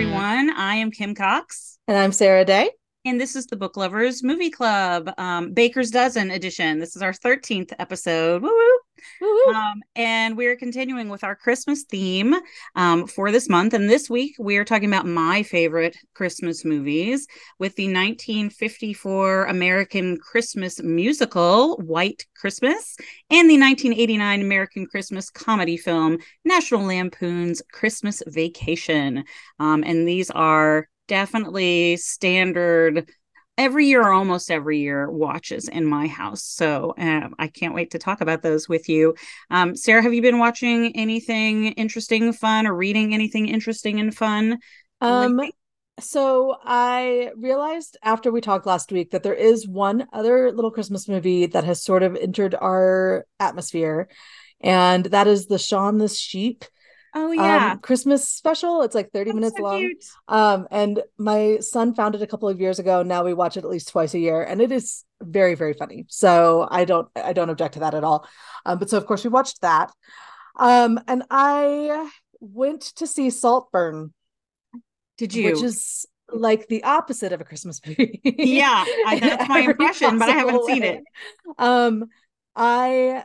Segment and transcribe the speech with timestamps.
[0.00, 0.48] Everyone.
[0.56, 1.78] I am Kim Cox.
[1.86, 2.70] And I'm Sara Day.
[3.04, 6.78] And this is the Book Lovers Movie Club, um, Baker's Dozen edition.
[6.78, 8.40] This is our 13th episode.
[8.40, 8.78] Woo woo.
[9.50, 12.34] Um, and we're continuing with our Christmas theme
[12.74, 13.74] um, for this month.
[13.74, 17.26] And this week, we are talking about my favorite Christmas movies
[17.58, 22.96] with the 1954 American Christmas musical, White Christmas,
[23.30, 29.24] and the 1989 American Christmas comedy film, National Lampoon's Christmas Vacation.
[29.58, 33.10] Um, and these are definitely standard
[33.60, 36.42] every year or almost every year watches in my house.
[36.42, 39.14] So um, I can't wait to talk about those with you.
[39.50, 44.58] Um, Sara, have you been watching anything interesting, fun, or reading anything interesting and fun?
[45.02, 45.54] Um, lately?
[46.00, 51.06] so I realized after we talked last week that there is one other little Christmas
[51.06, 54.08] movie that has sort of entered our atmosphere,
[54.62, 56.64] and that is the Shaun the Sheep
[57.14, 58.82] Oh yeah, um, Christmas special.
[58.82, 59.78] It's like 30 That's minutes so long.
[59.78, 60.04] Cute.
[60.28, 63.02] Um, and my son found it a couple of years ago.
[63.02, 66.06] Now we watch it at least twice a year, and it is very, very funny.
[66.08, 68.28] So I don't I don't object to that at all.
[68.64, 69.90] Um, but so of course we watched that.
[70.56, 74.12] Um, and I went to see Saltburn.
[75.18, 75.52] Did you?
[75.52, 78.20] Which is like the opposite of a Christmas movie.
[78.22, 80.72] yeah, I, that's my impression, but I haven't way.
[80.72, 81.04] seen it.
[81.58, 82.06] Um,
[82.54, 83.24] I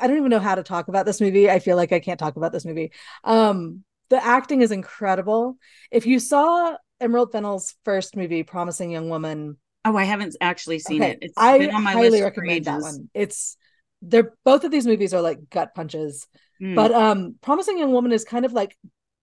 [0.00, 1.50] I don't even know how to talk about this movie.
[1.50, 2.92] I feel like I can't talk about this movie.
[3.24, 5.56] Um, the acting is incredible.
[5.90, 9.58] If you saw Emerald Fennell's first movie, Promising Young Woman.
[9.84, 11.12] Oh, I haven't actually seen okay.
[11.12, 11.18] it.
[11.22, 13.10] It's I been on my highly recommend that one.
[13.12, 13.56] It's
[14.00, 16.26] they're both of these movies are like gut punches.
[16.62, 16.74] Mm.
[16.74, 18.76] But um Promising Young Woman is kind of like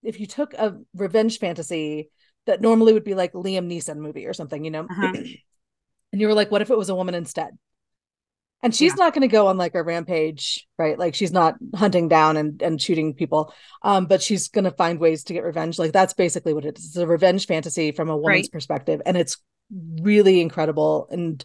[0.03, 2.09] if you took a revenge fantasy
[2.45, 5.13] that normally would be like Liam Neeson movie or something, you know, uh-huh.
[6.11, 7.57] and you were like, what if it was a woman instead?
[8.63, 9.03] And she's yeah.
[9.03, 10.97] not going to go on like a rampage right?
[10.97, 13.53] Like she's not hunting down and, and shooting people.
[13.83, 15.77] Um but she's going to find ways to get revenge.
[15.77, 16.85] Like that's basically what it is.
[16.85, 18.51] It's a revenge fantasy from a woman's right.
[18.51, 19.37] perspective and it's
[20.01, 21.07] really incredible.
[21.09, 21.43] And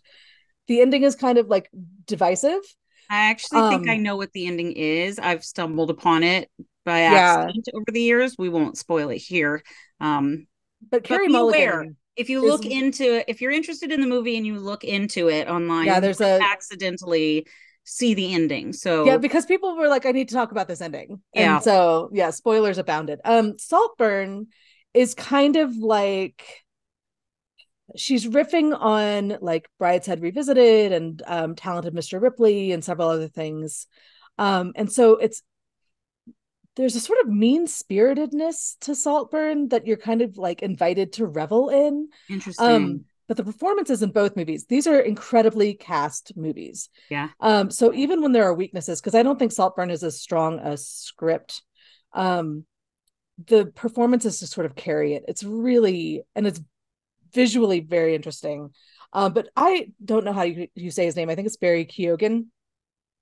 [0.69, 1.71] the ending is kind of like
[2.06, 2.60] divisive.
[3.09, 5.21] I actually um, think i um, know what the ending is.
[5.21, 6.50] I've stumbled upon it
[6.84, 7.78] by accident yeah.
[7.78, 8.34] over the years.
[8.37, 9.62] We won't spoil it here.
[10.00, 10.47] Um
[10.91, 14.59] but Carey Mulligan if you look into if you're interested in the movie and you
[14.59, 17.47] look into it online yeah there's a accidentally
[17.84, 20.81] see the ending so yeah because people were like i need to talk about this
[20.81, 21.21] ending.
[21.32, 21.56] Yeah.
[21.56, 23.21] and so yeah spoilers abounded.
[23.25, 24.49] Um saltburn
[24.93, 26.43] is kind of like
[27.94, 33.87] she's riffing on like brideshead revisited and um talented mr ripley and several other things.
[34.37, 35.43] Um and so it's
[36.77, 41.27] there's a sort of mean spiritedness to Saltburn that you're kind of like invited to
[41.27, 42.09] revel in.
[42.29, 42.67] Interesting.
[42.67, 46.91] Um, but the performances in both movies, these are incredibly cast movies.
[47.11, 47.31] Yeah.
[47.41, 50.61] Um, so even when there are weaknesses, because I don't think Saltburn is as strong
[50.61, 51.63] a script,
[52.13, 52.65] um,
[53.47, 55.25] the performances just sort of carry it.
[55.29, 56.61] It's really and it's
[57.33, 58.71] visually very interesting.
[59.13, 61.31] Um, but I don't know how you, you say his name.
[61.31, 62.47] I think it's Barry Keoghan.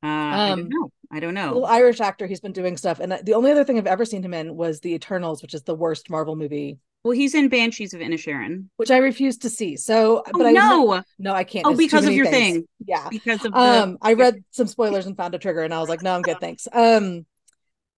[0.05, 0.93] Uh, I don't um, know.
[1.11, 1.47] I don't know.
[1.47, 2.27] Little Irish actor.
[2.27, 4.81] He's been doing stuff, and the only other thing I've ever seen him in was
[4.81, 6.79] The Eternals, which is the worst Marvel movie.
[7.05, 9.77] Well, he's in Banshees of Inisherin, which I refuse to see.
[9.77, 11.67] So, oh, but I no, no, I can't.
[11.67, 12.57] Oh, because of your things.
[12.57, 12.69] thing.
[12.85, 13.53] Yeah, because of.
[13.53, 13.59] The...
[13.59, 16.23] Um, I read some spoilers and found a trigger, and I was like, no, I'm
[16.23, 16.67] good, thanks.
[16.73, 17.25] Um,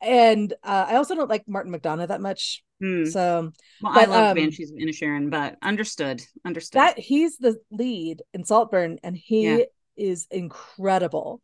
[0.00, 2.62] and uh, I also don't like Martin McDonagh that much.
[2.80, 3.04] Hmm.
[3.06, 6.80] So, well, but, I love um, Banshees of Inisherin, but understood, understood.
[6.80, 9.64] That he's the lead in Saltburn, and he yeah.
[9.96, 11.40] is incredible.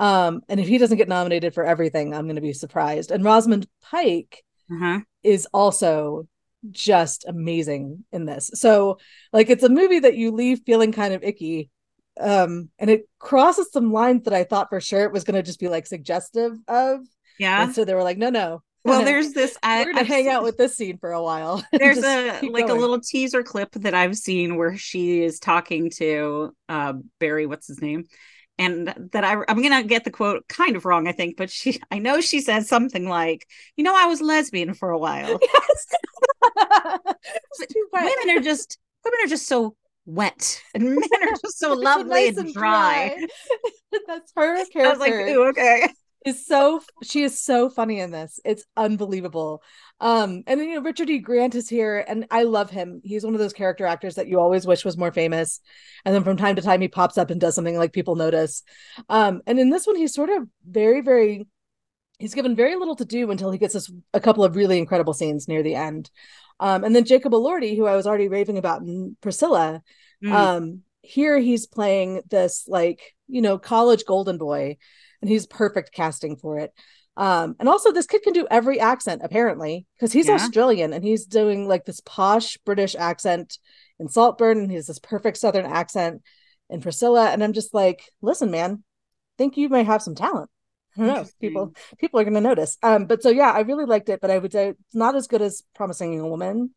[0.00, 3.10] Um, and if he doesn't get nominated for everything, I'm going to be surprised.
[3.10, 5.00] And Rosamund Pike uh-huh.
[5.22, 6.26] is also
[6.70, 8.50] just amazing in this.
[8.54, 8.98] So,
[9.30, 11.68] like, it's a movie that you leave feeling kind of icky.
[12.18, 15.42] Um, and it crosses some lines that I thought for sure it was going to
[15.42, 17.00] just be like suggestive of.
[17.38, 17.62] Yeah.
[17.62, 18.62] And so they were like, no, no.
[18.84, 19.58] Well, there's this.
[19.62, 21.62] I, We're gonna I've hang seen, out with this scene for a while.
[21.72, 22.70] There's a like going.
[22.70, 27.44] a little teaser clip that I've seen where she is talking to uh, Barry.
[27.44, 28.06] What's his name?
[28.60, 31.80] And that I, I'm gonna get the quote kind of wrong, I think, but she,
[31.90, 33.46] I know she says something like,
[33.76, 35.86] "You know, I was lesbian for a while." Yes.
[37.92, 39.74] women are just women are just so
[40.04, 43.14] wet, and men are just so lovely nice and dry.
[43.16, 44.00] dry.
[44.06, 44.80] That's her character.
[44.80, 45.88] I was like, Ooh, okay
[46.24, 48.38] is so she is so funny in this.
[48.44, 49.62] It's unbelievable.
[50.00, 51.18] Um, and then you know, Richard E.
[51.18, 53.00] Grant is here, and I love him.
[53.04, 55.60] He's one of those character actors that you always wish was more famous.
[56.04, 58.62] And then from time to time he pops up and does something like people notice.
[59.08, 61.46] Um, and in this one, he's sort of very, very
[62.18, 65.14] he's given very little to do until he gets us a couple of really incredible
[65.14, 66.10] scenes near the end.
[66.60, 69.82] Um, and then Jacob Elordi, who I was already raving about in Priscilla,
[70.22, 70.30] mm.
[70.30, 74.76] um, here he's playing this like, you know, college golden boy
[75.20, 76.72] and he's perfect casting for it.
[77.16, 80.34] Um, and also this kid can do every accent apparently because he's yeah.
[80.34, 83.58] Australian and he's doing like this posh British accent
[83.98, 86.22] in Saltburn and he's this perfect Southern accent
[86.70, 87.30] in Priscilla.
[87.30, 88.84] And I'm just like, listen, man,
[89.36, 90.50] think you may have some talent.
[90.96, 91.26] I don't know.
[91.40, 92.76] People people are gonna notice.
[92.82, 95.28] Um, but so yeah, I really liked it, but I would say it's not as
[95.28, 96.74] good as Promising Young Woman,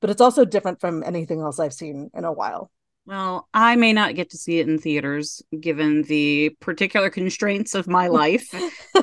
[0.00, 2.70] but it's also different from anything else I've seen in a while.
[3.04, 7.88] Well, I may not get to see it in theaters given the particular constraints of
[7.88, 8.54] my life,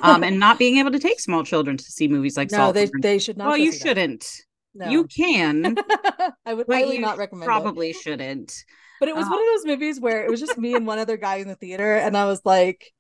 [0.02, 2.76] um, and not being able to take small children to see movies like no, Salt.
[2.76, 3.48] they they should not.
[3.48, 4.26] Well, you shouldn't.
[4.74, 4.90] No.
[4.90, 5.76] You can.
[6.46, 7.46] I would highly not recommend.
[7.46, 7.98] Probably it.
[7.98, 8.54] shouldn't.
[9.02, 11.00] But it was uh, one of those movies where it was just me and one
[11.00, 12.94] other guy in the theater, and I was like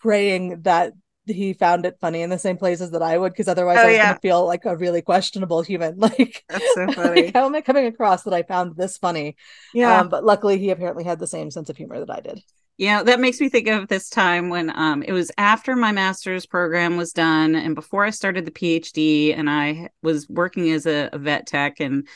[0.00, 0.92] praying that
[1.26, 3.86] he found it funny in the same places that I would, because otherwise oh, I
[3.86, 4.06] was yeah.
[4.08, 5.98] gonna feel like a really questionable human.
[6.04, 6.44] Like
[6.74, 7.24] so funny.
[7.24, 9.36] like, how am I coming across that I found this funny?
[9.72, 10.00] Yeah.
[10.00, 12.42] Um, but luckily he apparently had the same sense of humor that I did.
[12.76, 16.44] Yeah, that makes me think of this time when um it was after my master's
[16.44, 21.08] program was done and before I started the PhD and I was working as a,
[21.12, 22.06] a vet tech and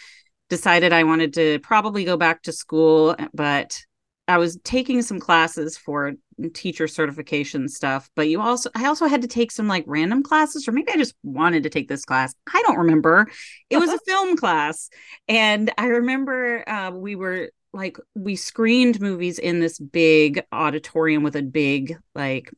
[0.49, 3.81] decided I wanted to probably go back to school, but
[4.29, 6.13] I was taking some classes for
[6.53, 10.69] teacher certification stuff, but you also I also had to take some like random classes,
[10.69, 12.35] or maybe I just wanted to take this class.
[12.47, 13.27] I don't remember.
[13.71, 14.91] It was a film class,
[15.27, 21.37] and I remember uh, we were like we screened movies in this big auditorium with
[21.37, 22.53] a big like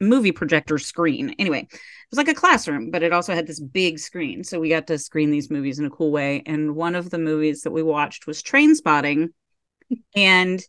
[0.00, 1.34] movie projector screen.
[1.38, 1.80] Anyway, it
[2.10, 4.42] was like a classroom, but it also had this big screen.
[4.44, 6.42] So we got to screen these movies in a cool way.
[6.46, 9.28] And one of the movies that we watched was Trainspotting
[10.16, 10.62] and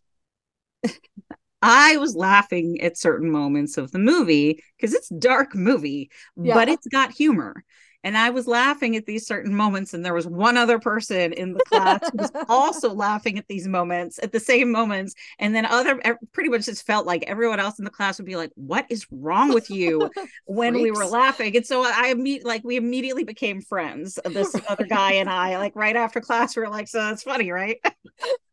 [1.61, 6.55] I was laughing at certain moments of the movie because it's dark movie, yeah.
[6.55, 7.63] but it's got humor.
[8.03, 11.53] And I was laughing at these certain moments, and there was one other person in
[11.53, 15.13] the class who was also laughing at these moments at the same moments.
[15.37, 15.99] And then other
[16.31, 19.05] pretty much just felt like everyone else in the class would be like, "What is
[19.11, 20.09] wrong with you?"
[20.45, 21.55] when we were laughing.
[21.55, 24.17] And so I meet like we immediately became friends.
[24.25, 27.51] This other guy and I, like right after class, we were like, "So that's funny,
[27.51, 27.77] right?"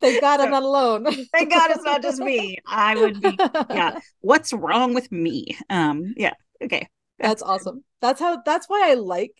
[0.00, 1.04] Thank God I'm not alone.
[1.32, 2.58] Thank God it's not just me.
[2.66, 3.36] I would be,
[3.70, 3.98] yeah.
[4.20, 5.56] What's wrong with me?
[5.70, 6.34] Um, yeah.
[6.62, 6.88] Okay.
[7.18, 7.84] That's awesome.
[8.00, 9.32] That's how, that's why I like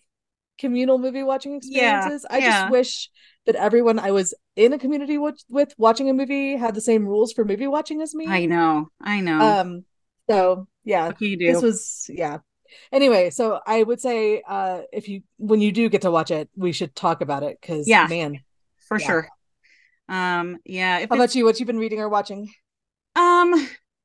[0.57, 2.25] communal movie watching experiences.
[2.29, 2.61] Yeah, I yeah.
[2.61, 3.09] just wish
[3.45, 7.05] that everyone I was in a community with, with watching a movie had the same
[7.05, 8.25] rules for movie watching as me.
[8.27, 8.89] I know.
[9.01, 9.39] I know.
[9.39, 9.85] Um,
[10.29, 12.39] so yeah, this was, yeah.
[12.91, 16.49] Anyway, so I would say, uh, if you, when you do get to watch it,
[16.55, 18.39] we should talk about it because, yeah, man,
[18.87, 19.05] for yeah.
[19.05, 19.29] sure.
[20.07, 20.99] Um, yeah.
[20.99, 21.45] How about you?
[21.45, 22.51] What you've been reading or watching?
[23.15, 23.51] Um,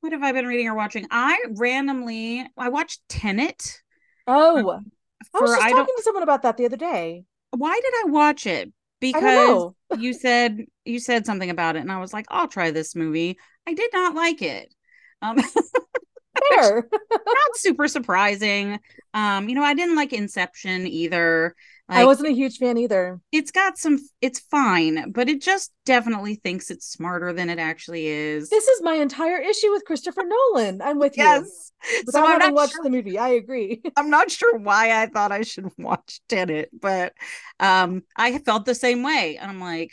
[0.01, 1.07] what have I been reading or watching?
[1.11, 3.83] I randomly I watched Tenet.
[4.27, 4.93] Oh, um,
[5.35, 7.25] I was just I talking to someone about that the other day.
[7.51, 8.73] Why did I watch it?
[9.01, 12.95] Because you said you said something about it, and I was like, I'll try this
[12.95, 13.39] movie.
[13.67, 14.75] I did not like it.
[15.23, 15.39] Um,
[16.55, 16.89] Fair.
[17.11, 18.79] not super surprising.
[19.15, 21.55] Um, you know, I didn't like Inception either.
[21.91, 23.21] Like, I wasn't a huge fan either.
[23.33, 28.07] It's got some, it's fine, but it just definitely thinks it's smarter than it actually
[28.07, 28.49] is.
[28.49, 30.83] This is my entire issue with Christopher Nolan.
[30.83, 31.73] I'm with yes.
[31.83, 32.03] you.
[32.07, 33.83] Without so I'm having watched sure, the movie, I agree.
[33.97, 37.13] I'm not sure why I thought I should watch Tenet, but
[37.59, 39.37] um, I felt the same way.
[39.41, 39.93] And I'm like,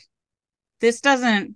[0.82, 1.56] this doesn't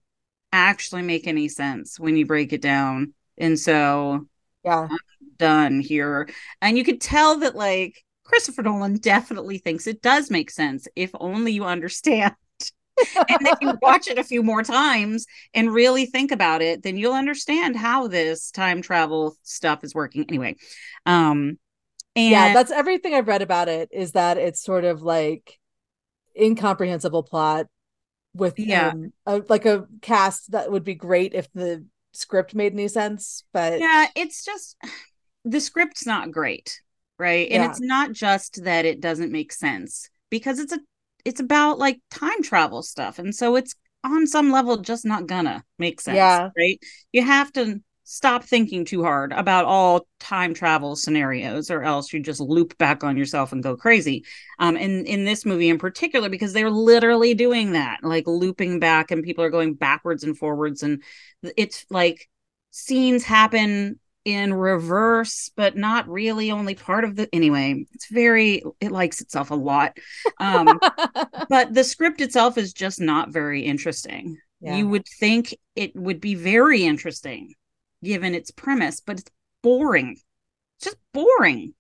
[0.51, 3.13] actually make any sense when you break it down.
[3.37, 4.25] And so,
[4.65, 4.97] yeah, I'm
[5.37, 6.29] done here.
[6.63, 11.11] And you could tell that, like, Christopher Nolan definitely thinks it does make sense if
[11.19, 12.33] only you understand.
[13.29, 16.95] and if you watch it a few more times and really think about it, then
[16.95, 20.23] you'll understand how this time travel stuff is working.
[20.29, 20.55] Anyway,
[21.05, 21.59] um,
[22.15, 25.59] and yeah, that's everything I've read about it is that it's sort of like
[26.39, 27.65] incomprehensible plot
[28.33, 32.71] with yeah, um, a, like a cast that would be great if the script made
[32.71, 34.77] any sense, but yeah, it's just
[35.43, 36.79] the script's not great
[37.21, 37.47] right?
[37.51, 37.69] And yeah.
[37.69, 40.79] it's not just that it doesn't make sense because it's a
[41.23, 45.63] it's about like time travel stuff and so it's on some level just not gonna
[45.77, 46.49] make sense yeah.
[46.57, 46.79] right?
[47.13, 52.19] You have to stop thinking too hard about all time travel scenarios or else you
[52.19, 54.25] just loop back on yourself and go crazy.
[54.57, 59.11] Um in in this movie in particular because they're literally doing that like looping back
[59.11, 61.03] and people are going backwards and forwards and
[61.55, 62.27] it's like
[62.71, 67.85] scenes happen in reverse, but not really only part of the anyway.
[67.93, 69.97] It's very it likes itself a lot.
[70.39, 70.79] Um
[71.49, 74.37] but the script itself is just not very interesting.
[74.59, 74.77] Yeah.
[74.77, 77.53] You would think it would be very interesting
[78.03, 79.31] given its premise, but it's
[79.63, 80.17] boring.
[80.77, 81.73] It's just boring.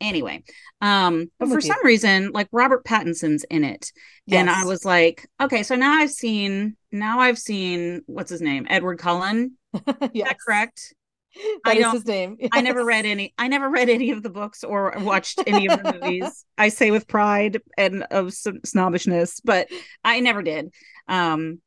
[0.00, 0.42] Anyway,
[0.80, 3.92] um but for some reason like Robert Pattinson's in it.
[4.26, 4.40] Yes.
[4.40, 8.66] And I was like, okay, so now I've seen now I've seen what's his name?
[8.68, 9.56] Edward Cullen.
[9.72, 9.84] yes.
[10.12, 10.94] Is that correct?
[11.64, 12.36] That is his name.
[12.38, 12.50] Yes.
[12.52, 13.34] I never read any.
[13.38, 16.44] I never read any of the books or watched any of the movies.
[16.56, 19.68] I say with pride and of some snobbishness, but
[20.04, 20.72] I never did.
[21.08, 21.60] Um,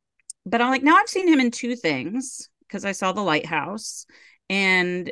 [0.45, 4.05] but I'm like, now I've seen him in two things because I saw The Lighthouse,
[4.49, 5.11] and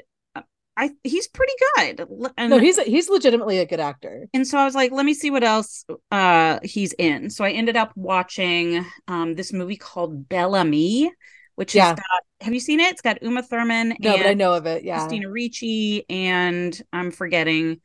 [0.78, 2.08] I he's pretty good.
[2.38, 4.28] And, no, he's he's legitimately a good actor.
[4.34, 7.30] And so I was like, let me see what else uh he's in.
[7.30, 11.12] So I ended up watching um this movie called Bel-Ami,
[11.56, 11.92] which yeah.
[11.92, 12.92] is got have you seen it?
[12.92, 14.84] It's got Uma Thurman No, but I know of it.
[14.84, 15.00] Yeah.
[15.00, 17.82] Christina Ricci and I'm forgetting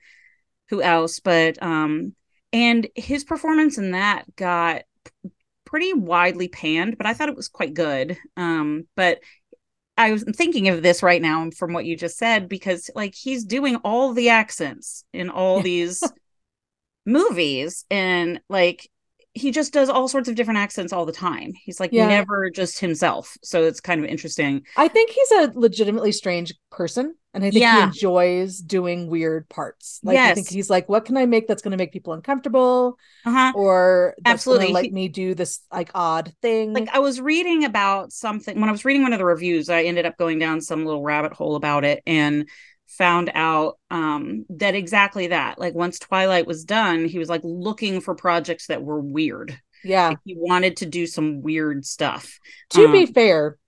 [0.69, 2.15] who else, but um
[2.53, 4.83] and his performance in that got
[5.65, 8.19] pretty widely panned, but I thought it was quite good.
[8.37, 9.21] Um, but
[9.97, 13.45] I was thinking of this right now from what you just said because like he's
[13.45, 16.03] doing all the accents in all these
[17.07, 18.91] movies and like
[19.32, 21.52] he just does all sorts of different accents all the time.
[21.64, 22.08] He's like yeah.
[22.08, 23.37] never just himself.
[23.42, 24.62] So it's kind of interesting.
[24.76, 27.14] I think he's a legitimately strange person.
[27.32, 27.76] And I think yeah.
[27.76, 30.00] he enjoys doing weird parts.
[30.02, 30.32] Like yes.
[30.32, 32.99] I think he's like, what can I make that's gonna make people uncomfortable?
[33.25, 33.52] Uh-huh.
[33.54, 36.72] Or absolutely let me do this like odd thing.
[36.72, 39.84] Like I was reading about something when I was reading one of the reviews, I
[39.84, 42.49] ended up going down some little rabbit hole about it and
[42.90, 45.59] found out um, that exactly that.
[45.59, 49.59] Like once twilight was done he was like looking for projects that were weird.
[49.85, 50.09] Yeah.
[50.09, 52.38] Like, he wanted to do some weird stuff.
[52.70, 53.59] To um, be fair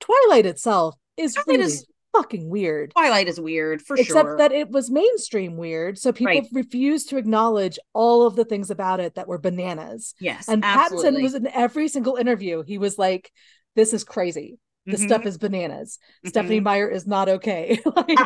[0.00, 2.92] twilight itself is twilight really is, fucking weird.
[2.92, 4.20] Twilight is weird for except sure.
[4.20, 6.48] except that it was mainstream weird so people right.
[6.52, 10.14] refused to acknowledge all of the things about it that were bananas.
[10.20, 11.20] Yes and absolutely.
[11.20, 13.30] pattinson was in every single interview he was like
[13.74, 14.58] this is crazy
[14.88, 15.06] the mm-hmm.
[15.06, 15.98] stuff is bananas.
[15.98, 16.28] Mm-hmm.
[16.30, 17.78] Stephenie Meyer is not okay.
[17.96, 18.18] like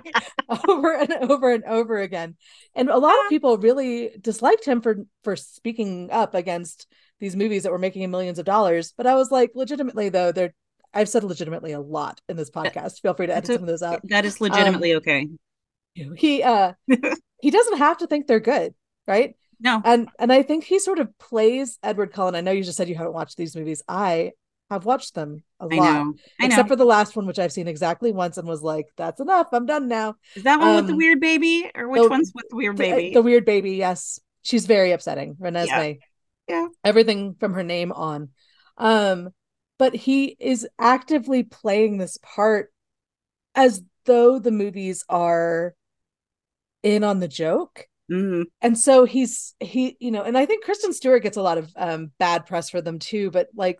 [0.69, 2.37] over and over and over again.
[2.75, 6.87] And a lot of people really disliked him for for speaking up against
[7.19, 8.95] these movies that were making millions of dollars.
[8.97, 10.55] But I was like, legitimately though, they're
[10.95, 13.01] I've said legitimately a lot in this podcast.
[13.01, 14.01] Feel free to edit some of those out.
[14.05, 15.29] That is legitimately um, okay.
[16.17, 16.75] He uh
[17.41, 18.73] he doesn't have to think they're good,
[19.09, 19.35] right?
[19.59, 19.83] No.
[19.85, 22.37] And and I think he sort of plays Edward Cullen.
[22.37, 23.83] I know you just said you haven't watched these movies.
[23.89, 24.33] I
[24.73, 25.93] have watched them a I lot.
[25.93, 26.15] Know.
[26.41, 26.73] I except know.
[26.73, 29.49] for the last one, which I've seen exactly once and was like, that's enough.
[29.53, 30.17] I'm done now.
[30.35, 31.71] Is that one um, with the um, weird baby?
[31.75, 33.09] Or which the, one's with the weird baby?
[33.09, 34.21] The, the, weird baby, yes.
[34.43, 35.37] She's very upsetting.
[35.37, 35.99] Renesmee.
[36.49, 36.63] Yeah.
[36.63, 36.69] yeah.
[36.85, 38.31] Everything from her name on.
[38.77, 39.31] Um,
[39.79, 42.73] but he is actively playing this part
[43.55, 45.75] as though the movies are
[46.83, 47.87] in on the joke.
[48.11, 48.43] Mm-hmm.
[48.61, 51.73] And so he's he, you know, and I think Kristen Stewart gets a lot of
[51.77, 53.31] um, bad press for them too.
[53.31, 53.79] But like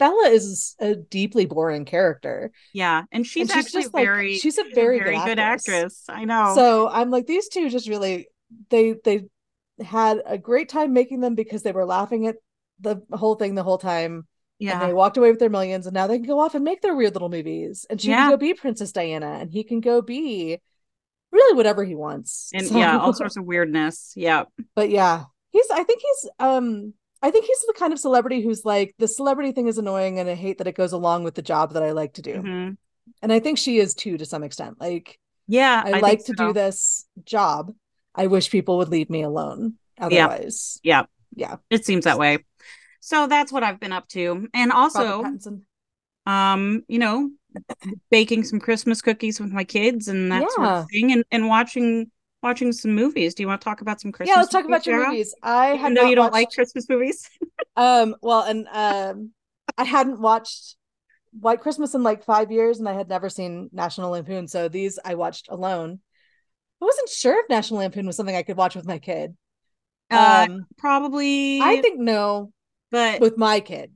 [0.00, 2.50] Bella is a deeply boring character.
[2.72, 5.38] Yeah, and she's, and she's actually just very like, she's a very, very good, good
[5.38, 6.04] actress.
[6.08, 6.54] I know.
[6.56, 8.26] So I'm like these two just really
[8.70, 9.26] they they
[9.82, 12.36] had a great time making them because they were laughing at
[12.80, 14.26] the whole thing the whole time.
[14.58, 14.80] Yeah.
[14.80, 16.82] And they walked away with their millions and now they can go off and make
[16.82, 17.86] their weird little movies.
[17.88, 18.22] And she yeah.
[18.22, 20.58] can go be Princess Diana and he can go be
[21.32, 22.50] really whatever he wants.
[22.52, 22.76] And so.
[22.76, 24.12] yeah, all sorts of weirdness.
[24.16, 24.44] Yeah.
[24.74, 25.24] But yeah.
[25.50, 29.08] He's I think he's um I think he's the kind of celebrity who's like the
[29.08, 31.82] celebrity thing is annoying and I hate that it goes along with the job that
[31.82, 32.34] I like to do.
[32.34, 32.70] Mm-hmm.
[33.22, 34.80] And I think she is too to some extent.
[34.80, 37.72] Like yeah, I, I like to do this job.
[38.14, 39.74] I wish people would leave me alone.
[39.98, 40.80] Otherwise.
[40.82, 41.04] Yeah.
[41.34, 41.48] Yeah.
[41.50, 41.56] yeah.
[41.68, 42.44] It seems that way.
[43.00, 44.48] So that's what I've been up to.
[44.54, 45.24] And also
[46.26, 47.30] um, you know,
[48.10, 50.48] baking some Christmas cookies with my kids and that yeah.
[50.50, 52.10] sort of thing and, and watching
[52.42, 53.34] watching some movies.
[53.34, 54.28] Do you want to talk about some Christmas?
[54.28, 54.36] Movies?
[54.36, 55.34] Yeah, let's talk about your movies.
[55.42, 57.28] I had know you don't like Christmas movies.
[57.76, 59.30] um, well, and um,
[59.76, 60.76] I hadn't watched
[61.32, 64.48] White Christmas in like five years, and I had never seen National Lampoon.
[64.48, 66.00] So these I watched alone.
[66.80, 69.36] I wasn't sure if National Lampoon was something I could watch with my kid.
[70.10, 71.60] Uh, um, probably.
[71.60, 72.52] I think no,
[72.90, 73.92] but with my kid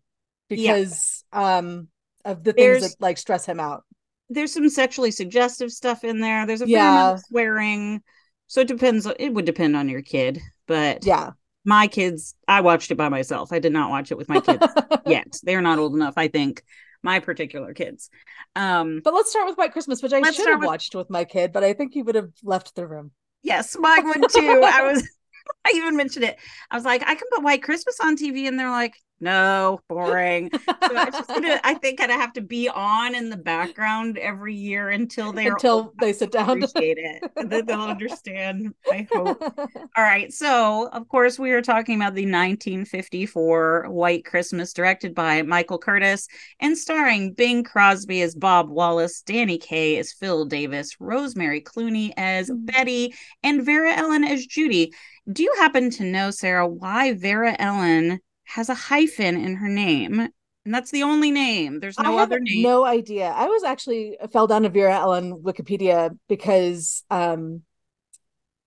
[0.48, 1.58] because yeah.
[1.58, 1.88] um
[2.24, 2.82] of the things There's...
[2.82, 3.84] that like stress him out
[4.30, 6.46] there's some sexually suggestive stuff in there.
[6.46, 6.92] There's a fair yeah.
[6.92, 8.02] amount of swearing.
[8.46, 9.06] So it depends.
[9.18, 11.30] It would depend on your kid, but yeah,
[11.64, 12.34] my kids.
[12.46, 13.52] I watched it by myself.
[13.52, 14.64] I did not watch it with my kids
[15.06, 15.36] yet.
[15.42, 16.14] They're not old enough.
[16.16, 16.62] I think
[17.02, 18.10] my particular kids.
[18.56, 20.66] Um, but let's start with White Christmas, which I should have with...
[20.66, 23.12] watched with my kid, but I think he would have left the room.
[23.42, 24.62] Yes, mine would too.
[24.64, 25.08] I was.
[25.66, 26.38] I even mentioned it.
[26.70, 30.50] I was like, I can put White Christmas on TV, and they're like, no, boring.
[30.52, 34.54] so I just gonna, I think I'd have to be on in the background every
[34.54, 36.62] year until they until they sit down.
[36.62, 37.22] Appreciate it.
[37.48, 38.74] that they'll understand.
[38.90, 39.40] I hope.
[39.96, 40.32] All right.
[40.32, 46.28] So of course we are talking about the 1954 White Christmas, directed by Michael Curtiz
[46.60, 52.50] and starring Bing Crosby as Bob Wallace, Danny Kaye as Phil Davis, Rosemary Clooney as
[52.50, 52.64] mm-hmm.
[52.64, 54.92] Betty, and Vera Ellen as Judy.
[55.32, 60.20] Do you happen to know, Sara, why Vera Ellen has a hyphen in her name.
[60.64, 61.80] And that's the only name.
[61.80, 62.62] There's no other name.
[62.62, 63.26] No idea.
[63.28, 67.62] I was actually fell down a Vera Ellen Wikipedia because um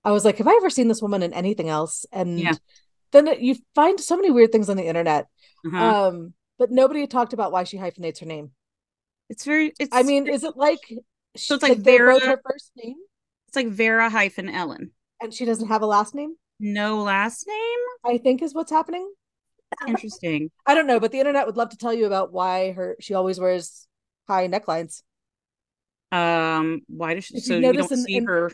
[0.04, 2.06] I was like, have I ever seen this woman in anything else?
[2.14, 2.54] And yeah.
[3.12, 5.28] then you find so many weird things on the internet.
[5.66, 5.78] Uh-huh.
[6.08, 8.52] Um, but nobody talked about why she hyphenates her name.
[9.30, 9.74] It's very.
[9.80, 9.94] It's.
[9.94, 10.80] I mean, is it like?
[11.36, 12.20] So it's like, like Vera.
[12.20, 12.96] her first name.
[13.48, 14.92] It's like Vera hyphen Ellen.
[15.22, 16.36] And she doesn't have a last name.
[16.60, 17.80] No last name.
[18.06, 19.12] I think is what's happening.
[19.88, 20.52] Interesting.
[20.66, 23.14] I don't know, but the internet would love to tell you about why her she
[23.14, 23.88] always wears
[24.28, 25.04] high necklines.
[26.12, 27.38] Um, why does she?
[27.38, 28.52] If so you, you don't in, see in, her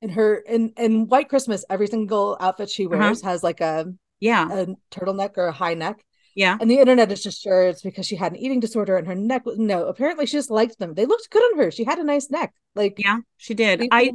[0.00, 1.64] in her in in White Christmas.
[1.68, 2.96] Every single outfit she uh-huh.
[2.96, 3.30] wears uh-huh.
[3.30, 6.04] has like a yeah a turtleneck or a high neck.
[6.34, 6.56] Yeah.
[6.60, 9.16] And the internet is just sure it's because she had an eating disorder and her
[9.16, 10.94] neck was no, apparently she just liked them.
[10.94, 11.70] They looked good on her.
[11.70, 12.54] She had a nice neck.
[12.74, 13.88] Like Yeah, she did.
[13.90, 14.12] I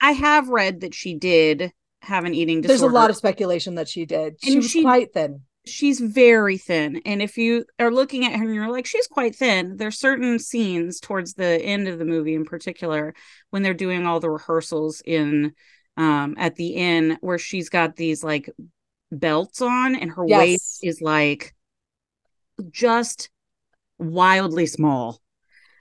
[0.00, 2.80] I have read that she did have an eating disorder.
[2.80, 4.36] There's a lot of speculation that she did.
[4.42, 5.42] She and was she, quite thin.
[5.64, 7.00] She's very thin.
[7.04, 10.38] And if you are looking at her and you're like, she's quite thin, there's certain
[10.38, 13.14] scenes towards the end of the movie in particular
[13.50, 15.52] when they're doing all the rehearsals in
[15.98, 18.48] um at the inn where she's got these like
[19.12, 20.38] belts on and her yes.
[20.38, 21.54] waist is like
[22.70, 23.30] just
[23.98, 25.20] wildly small.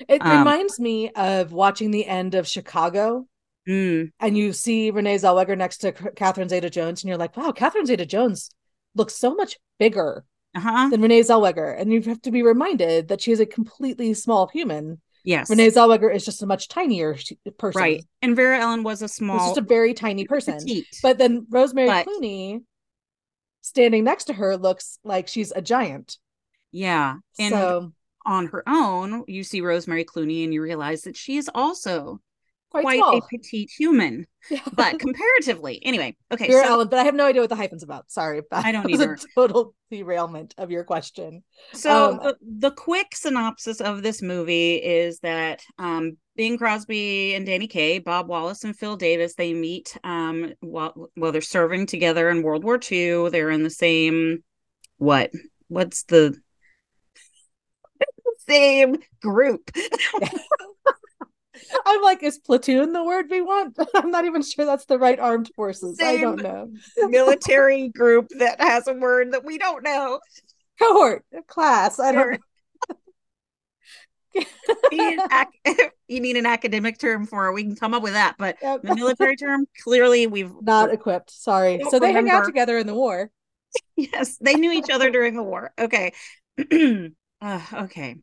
[0.07, 3.27] It um, reminds me of watching the end of Chicago.
[3.67, 4.11] Mm.
[4.19, 7.85] And you see Renee Zellweger next to Catherine Zeta Jones, and you're like, wow, Catherine
[7.85, 8.49] Zeta Jones
[8.95, 10.25] looks so much bigger
[10.55, 10.89] uh-huh.
[10.89, 11.79] than Renee Zellweger.
[11.79, 14.99] And you have to be reminded that she is a completely small human.
[15.23, 15.49] Yes.
[15.49, 17.15] Renee Zellweger is just a much tinier
[17.57, 17.81] person.
[17.81, 18.03] Right.
[18.21, 20.57] And Vera Ellen was a small, was just a very tiny person.
[20.57, 20.87] Petite.
[21.03, 22.07] But then Rosemary but...
[22.07, 22.63] Clooney
[23.61, 26.17] standing next to her looks like she's a giant.
[26.71, 27.17] Yeah.
[27.37, 27.93] And so,
[28.25, 32.19] on her own, you see Rosemary Clooney and you realize that she is also
[32.71, 34.25] quite, quite a petite human.
[34.49, 34.61] Yeah.
[34.73, 36.47] But comparatively, anyway, okay.
[36.49, 38.09] You're so, Ellen, but I have no idea what the hyphen's about.
[38.11, 38.41] Sorry.
[38.51, 39.17] I don't either.
[39.35, 41.43] total derailment of your question.
[41.73, 47.45] So um, the, the, quick synopsis of this movie is that um, Bing Crosby and
[47.45, 52.29] Danny Kaye, Bob Wallace and Phil Davis, they meet um, while, while they're serving together
[52.29, 53.29] in World War II.
[53.29, 54.43] They're in the same,
[54.97, 55.31] what?
[55.67, 56.35] What's the
[58.47, 59.69] same group?
[61.85, 63.77] I'm like, is platoon the word we want?
[63.95, 65.97] I'm not even sure that's the right armed forces.
[65.97, 66.71] Same I don't know.
[67.09, 70.19] military group that has a word that we don't know.
[70.79, 71.99] Cohort, class.
[71.99, 72.39] I don't
[74.91, 77.53] you need an academic term for it.
[77.53, 78.81] We can come up with that, but yep.
[78.81, 81.31] the military term clearly we've not equipped.
[81.31, 81.81] Sorry.
[81.89, 82.31] So they remember.
[82.31, 83.29] hang out together in the war.
[83.95, 85.73] yes, they knew each other during the war.
[85.77, 86.13] Okay.
[87.41, 88.15] uh, okay.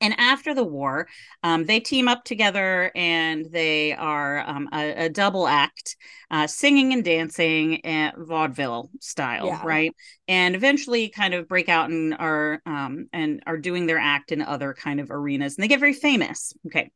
[0.00, 1.08] And after the war,
[1.42, 5.96] um, they team up together and they are um, a, a, double act,
[6.30, 9.62] uh, singing and dancing at vaudeville style, yeah.
[9.64, 9.92] right?
[10.28, 14.40] And eventually, kind of break out and are um, and are doing their act in
[14.40, 16.52] other kind of arenas, and they get very famous.
[16.66, 16.90] Okay,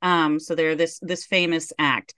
[0.00, 2.14] um, so they're this this famous act.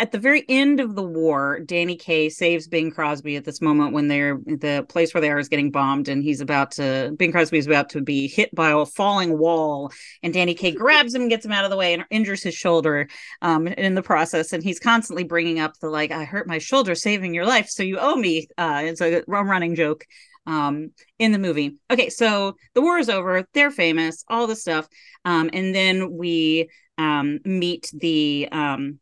[0.00, 3.92] At the very end of the war, Danny Kaye saves Bing Crosby at this moment
[3.92, 7.32] when they're the place where they are is getting bombed, and he's about to Bing
[7.32, 9.90] Crosby is about to be hit by a falling wall,
[10.22, 13.08] and Danny Kaye grabs him, gets him out of the way, and injures his shoulder
[13.42, 14.52] um, in the process.
[14.52, 17.82] And he's constantly bringing up the like, "I hurt my shoulder, saving your life, so
[17.82, 20.04] you owe me." Uh, it's a running joke
[20.46, 21.76] um, in the movie.
[21.90, 23.44] Okay, so the war is over.
[23.52, 24.86] They're famous, all this stuff,
[25.24, 29.00] um, and then we um, meet the um,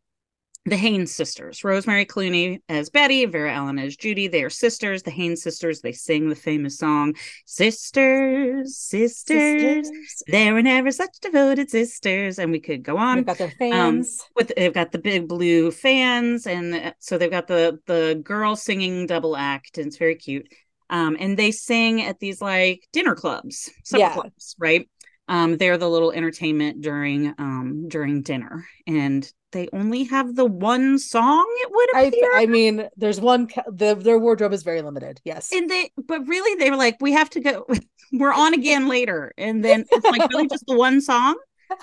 [0.66, 4.26] the Haynes sisters, Rosemary Clooney as Betty, Vera Ellen as Judy.
[4.26, 5.04] They are sisters.
[5.04, 9.86] The Haynes sisters, they sing the famous song, Sisters, Sisters.
[9.86, 10.22] sisters.
[10.28, 12.40] They were never such devoted sisters.
[12.40, 13.18] And we could go on.
[13.18, 14.20] They've got their um, fans.
[14.20, 16.46] Um, with they've got the big blue fans.
[16.46, 20.48] And uh, so they've got the the girl singing double act, and it's very cute.
[20.90, 24.12] Um, and they sing at these like dinner clubs, yeah.
[24.12, 24.88] clubs, right?
[25.28, 28.66] Um, they're the little entertainment during um during dinner.
[28.86, 32.30] And they only have the one song it would appear.
[32.34, 35.50] I, I mean there's one the, their wardrobe is very limited yes.
[35.52, 37.66] And they but really they were like we have to go
[38.12, 39.32] we're on again later.
[39.36, 41.36] And then it's like really just the one song?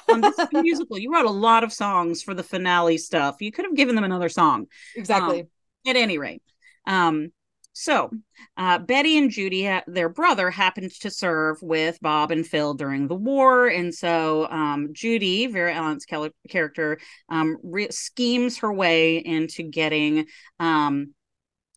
[0.09, 0.97] Um, this is musical.
[0.97, 3.41] You wrote a lot of songs for the finale stuff.
[3.41, 4.67] You could have given them another song.
[4.95, 5.41] Exactly.
[5.41, 5.47] Um,
[5.85, 6.41] at any rate
[6.85, 7.31] um
[7.73, 8.11] so,
[8.55, 13.15] uh, Betty and Judy, their brother, happened to serve with Bob and Phil during the
[13.15, 13.67] war.
[13.67, 16.05] And so um, Judy, Vera Ellen's
[16.49, 20.27] character, um, re- schemes her way into getting
[20.59, 21.13] um,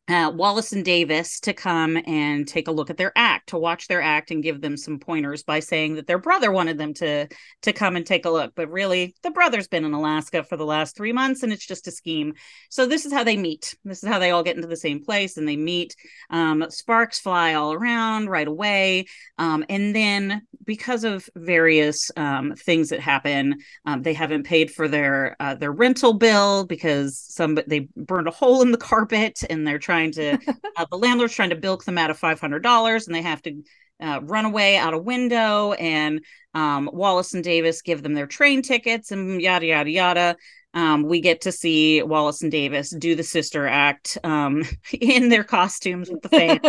[0.09, 3.89] uh, Wallace and Davis to come and take a look at their act, to watch
[3.89, 7.27] their act and give them some pointers by saying that their brother wanted them to
[7.63, 8.53] to come and take a look.
[8.55, 11.89] But really, the brother's been in Alaska for the last three months, and it's just
[11.89, 12.35] a scheme.
[12.71, 13.75] So this is how they meet.
[13.85, 15.97] This is how they all get into the same place, and they meet.
[16.31, 19.07] Um, sparks fly all around right away,
[19.39, 24.87] um, and then because of various um, things that happen, um, they haven't paid for
[24.87, 29.67] their uh, their rental bill because some they burned a hole in the carpet, and
[29.67, 30.39] they're trying trying to
[30.77, 33.43] uh, the landlord's trying to bilk them out of five hundred dollars, and they have
[33.43, 33.63] to
[34.01, 35.73] uh, run away out a window.
[35.73, 36.21] And
[36.55, 40.37] um, Wallace and Davis give them their train tickets, and yada yada yada.
[40.75, 45.45] Um, we get to see Wallace and Davis do the sister act um, in their
[45.45, 46.61] costumes with the fan,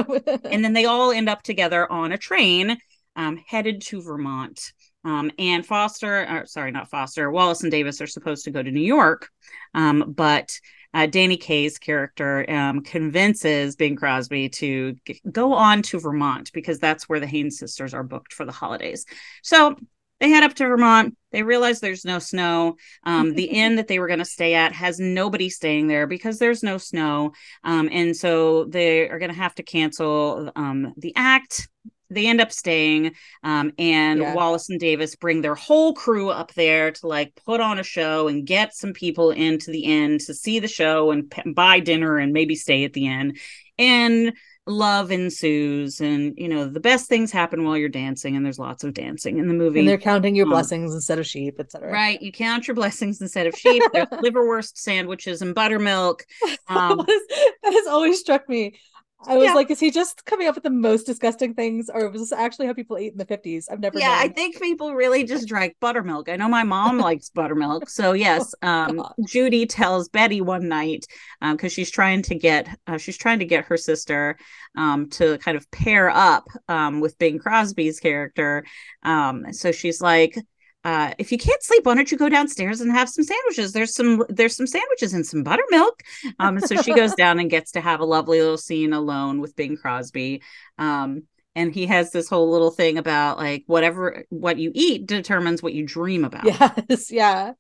[0.51, 2.77] and then they all end up together on a train
[3.15, 4.71] um, headed to Vermont.
[5.03, 8.71] Um, and Foster, or, sorry, not Foster, Wallace and Davis are supposed to go to
[8.71, 9.29] New York,
[9.73, 10.59] um, but
[10.93, 16.79] uh, Danny Kaye's character um, convinces Bing Crosby to g- go on to Vermont because
[16.79, 19.05] that's where the Haynes sisters are booked for the holidays.
[19.43, 19.75] So
[20.19, 21.15] they head up to Vermont.
[21.31, 22.77] They realize there's no snow.
[23.03, 26.39] Um, the inn that they were going to stay at has nobody staying there because
[26.39, 27.33] there's no snow.
[27.63, 31.69] Um, and so they are going to have to cancel um, the act
[32.09, 34.33] they end up staying um, and yeah.
[34.33, 38.27] wallace and davis bring their whole crew up there to like put on a show
[38.27, 42.17] and get some people into the inn to see the show and p- buy dinner
[42.17, 43.35] and maybe stay at the inn
[43.77, 44.33] and
[44.67, 48.83] love ensues and you know the best things happen while you're dancing and there's lots
[48.83, 49.79] of dancing in the movie.
[49.79, 53.21] And they're counting your um, blessings instead of sheep etc right you count your blessings
[53.21, 53.81] instead of sheep.
[53.93, 56.25] There's liverwurst sandwiches and buttermilk.
[56.69, 58.77] Um, that has always struck me
[59.25, 59.53] I was yeah.
[59.53, 62.67] like, is he just coming up with the most disgusting things, or was this actually
[62.67, 63.67] how people ate in the 50s?
[63.69, 64.17] I've never Yeah, known.
[64.19, 66.29] I think people really just drank buttermilk.
[66.29, 67.89] I know my mom likes buttermilk.
[67.89, 71.05] So yes, oh, um, Judy tells Betty one night,
[71.41, 74.37] because um, she's trying to get uh, she's trying to get her sister
[74.75, 78.65] um, to kind of pair up um, with Bing Crosby's character.
[79.03, 80.37] Um, so she's like,
[80.87, 83.73] uh, if you can't sleep, why don't you go downstairs and have some sandwiches?
[83.73, 86.01] There's some there's some sandwiches and some buttermilk.
[86.39, 89.53] Um, so she goes down and gets to have a lovely little scene alone with
[89.57, 90.41] Bing Crosby.
[90.77, 91.23] Um,
[91.57, 95.73] and he has this whole little thing about like whatever what you eat determines what
[95.73, 96.45] you dream about.
[96.45, 97.51] Yes, yeah.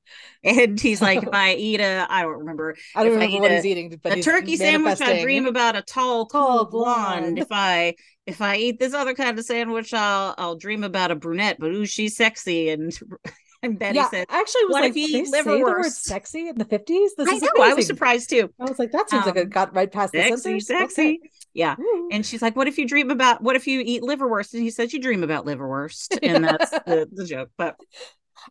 [0.41, 2.77] And he's like, if I eat a, I don't remember.
[2.95, 5.75] I don't remember I what a, he's eating, but a turkey sandwich, I dream about
[5.75, 7.21] a tall, tall blonde.
[7.23, 7.39] blonde.
[7.39, 7.95] if I
[8.27, 11.71] if I eat this other kind of sandwich, I'll I'll dream about a brunette, but
[11.71, 12.91] ooh, she's sexy and
[13.63, 16.57] and Betty yeah, said, actually, was what like, if you say the word sexy in
[16.57, 17.09] the 50s?
[17.17, 17.71] This I is know, amazing.
[17.71, 18.53] I was surprised too.
[18.59, 20.67] I was like, that seems um, like it got right past sexy, the censors.
[20.67, 21.29] Sexy, okay.
[21.53, 21.75] yeah.
[21.79, 22.09] Ooh.
[22.11, 24.53] And she's like, what if you dream about, what if you eat liverwurst?
[24.53, 26.19] And he says, you dream about liverwurst.
[26.27, 27.49] And that's the, the joke.
[27.57, 27.77] But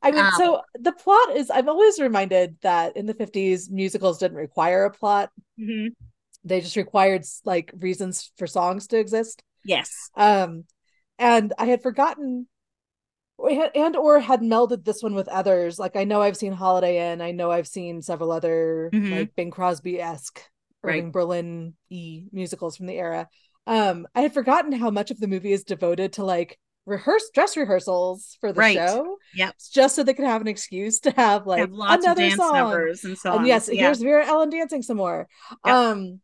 [0.03, 4.19] I mean, um, so the plot is, I'm always reminded that in the 50s, musicals
[4.19, 5.31] didn't require a plot.
[5.61, 5.89] Mm-hmm.
[6.45, 9.43] They just required like reasons for songs to exist.
[9.67, 10.11] Yes.
[10.17, 10.65] Um,
[11.19, 12.47] and I had forgotten
[13.75, 15.79] and or had melded this one with others.
[15.79, 17.21] Like I know I've seen Holiday Inn.
[17.21, 19.13] I know I've seen several other mm-hmm.
[19.13, 20.41] like Bing Crosby esque
[20.83, 21.13] Irving right.
[21.13, 23.29] Berlin e musicals from the era.
[23.67, 27.57] Um, I had forgotten how much of the movie is devoted to like rehearse dress
[27.57, 28.77] rehearsals for the right.
[28.77, 29.19] show.
[29.35, 29.57] Yep.
[29.73, 32.55] Just so they could have an excuse to have like have another song.
[32.55, 33.83] numbers and so and yes, yeah.
[33.83, 35.29] here's Vera Ellen dancing some more.
[35.67, 35.75] Yep.
[35.75, 36.21] Um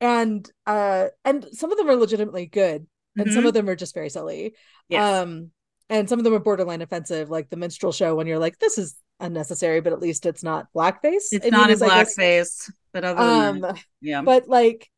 [0.00, 3.34] and uh and some of them are legitimately good and mm-hmm.
[3.34, 4.54] some of them are just very silly.
[4.88, 5.22] Yes.
[5.22, 5.50] Um
[5.88, 8.78] and some of them are borderline offensive, like the minstrel show when you're like, this
[8.78, 11.26] is unnecessary, but at least it's not blackface.
[11.30, 14.22] It's I not in blackface, but other um, that, yeah.
[14.22, 14.88] But like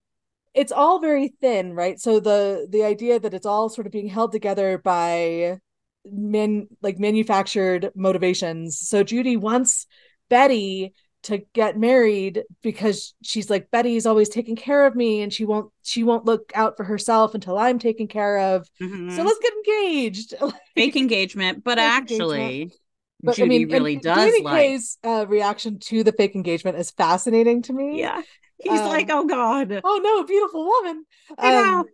[0.55, 2.01] it's all very thin, right?
[2.01, 5.59] So the the idea that it's all sort of being held together by
[6.05, 8.79] men like manufactured motivations.
[8.79, 9.87] So Judy wants
[10.31, 15.45] Betty to get married because she's like Betty's always taking care of me and she
[15.45, 18.69] won't she won't look out for herself until I'm taken care of.
[18.81, 19.11] Mm-hmm.
[19.11, 20.35] So let's get engaged.
[20.75, 22.81] Fake engagement, but actually engagement.
[23.23, 26.77] But, Judy I mean, really does Danny like Kaye's uh, reaction to the fake engagement
[26.77, 27.99] is fascinating to me.
[27.99, 28.21] Yeah.
[28.63, 29.81] He's um, like, "Oh god.
[29.83, 31.05] Oh no, beautiful woman."
[31.39, 31.87] Um,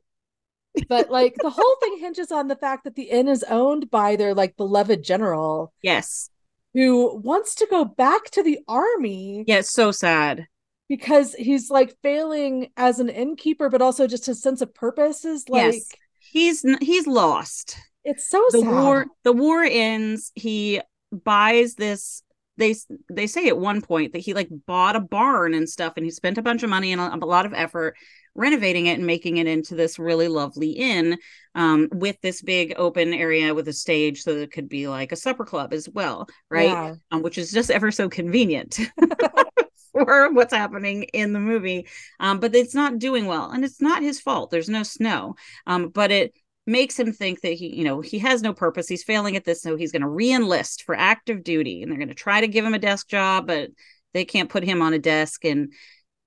[0.89, 4.17] but like the whole thing hinges on the fact that the inn is owned by
[4.17, 5.73] their like beloved general.
[5.81, 6.29] Yes
[6.75, 9.45] who wants to go back to the army.
[9.47, 10.47] Yeah, it's so sad.
[10.89, 15.49] Because he's like failing as an innkeeper, but also just his sense of purpose is
[15.49, 15.89] like yes.
[16.19, 17.79] he's he's lost.
[18.05, 18.71] It's so the sad.
[18.71, 20.33] war the war ends.
[20.35, 20.81] He
[21.11, 22.23] buys this
[22.59, 22.75] they
[23.11, 26.11] they say at one point that he like bought a barn and stuff and he
[26.11, 27.97] spent a bunch of money and a, a lot of effort
[28.35, 31.19] renovating it and making it into this really lovely inn
[31.55, 35.13] um, with this big open area with a stage so that it could be like
[35.13, 36.95] a supper club as well right yeah.
[37.11, 38.79] um, which is just ever so convenient
[39.93, 41.87] for what's happening in the movie.
[42.21, 44.51] Um, but it's not doing well, and it's not his fault.
[44.51, 45.35] There's no snow,
[45.67, 46.35] um, but it
[46.67, 48.89] makes him think that he, you know, he has no purpose.
[48.89, 52.09] He's failing at this, so he's going to re-enlist for active duty, and they're going
[52.09, 53.71] to try to give him a desk job, but
[54.15, 55.73] they can't put him on a desk and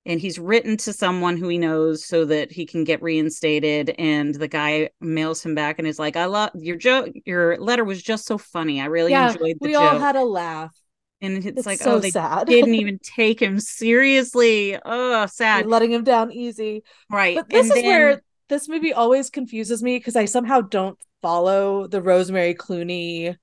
[0.06, 4.34] and he's written to someone who he knows so that he can get reinstated and
[4.34, 8.02] the guy mails him back and is like i love your joke your letter was
[8.02, 8.80] just so funny.
[8.80, 9.82] I really yeah, enjoyed the we joke.
[9.82, 10.74] all had a laugh.
[11.20, 12.46] And it's, it's like so oh they sad.
[12.46, 14.78] didn't even take him seriously.
[14.84, 15.64] Oh sad.
[15.64, 16.82] They're letting him down easy.
[17.10, 17.84] Right but this and is then...
[17.84, 23.36] where this movie always confuses me because i somehow don't follow the rosemary clooney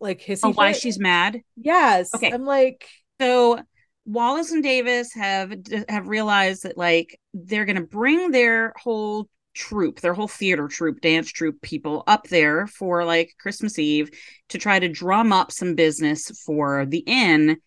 [0.00, 1.40] like his oh, why she's mad?
[1.56, 2.32] Yes okay.
[2.32, 2.88] I'm like
[3.20, 3.60] so
[4.04, 5.54] Wallace and Davis have
[5.88, 11.00] have realized that like they're going to bring their whole troupe, their whole theater troupe,
[11.00, 14.10] dance troupe people up there for like Christmas Eve
[14.48, 17.58] to try to drum up some business for the inn.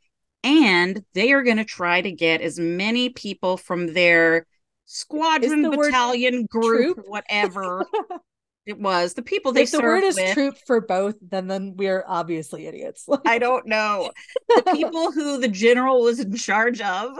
[0.43, 4.45] And they are going to try to get as many people from their
[4.85, 7.85] squadron battalion group whatever
[8.65, 9.63] It was the people they.
[9.63, 13.07] If the word is with, troop for both, then then we're obviously idiots.
[13.25, 14.11] I don't know
[14.49, 17.11] the people who the general was in charge of.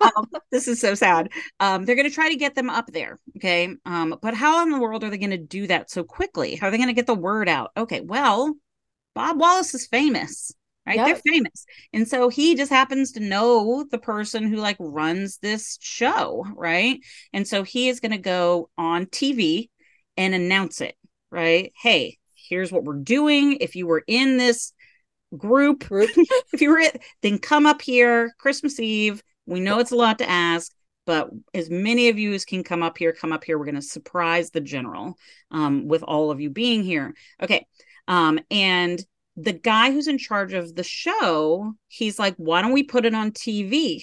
[0.00, 1.30] Um, this is so sad.
[1.58, 3.74] Um, they're going to try to get them up there, okay?
[3.86, 6.56] Um, but how in the world are they going to do that so quickly?
[6.56, 7.70] How are they going to get the word out?
[7.76, 8.54] Okay, well,
[9.14, 10.52] Bob Wallace is famous
[10.86, 11.06] right yep.
[11.06, 15.78] they're famous and so he just happens to know the person who like runs this
[15.80, 17.00] show right
[17.32, 19.68] and so he is going to go on tv
[20.16, 20.94] and announce it,
[21.30, 21.72] right?
[21.80, 23.58] Hey, here's what we're doing.
[23.60, 24.72] If you were in this
[25.36, 26.10] group, group.
[26.52, 29.22] if you were it, then come up here Christmas Eve.
[29.46, 30.72] We know it's a lot to ask,
[31.06, 33.58] but as many of you as can come up here, come up here.
[33.58, 35.16] We're going to surprise the general
[35.50, 37.14] um, with all of you being here.
[37.42, 37.66] Okay.
[38.06, 39.02] Um, and
[39.36, 43.14] the guy who's in charge of the show, he's like, why don't we put it
[43.14, 44.02] on TV?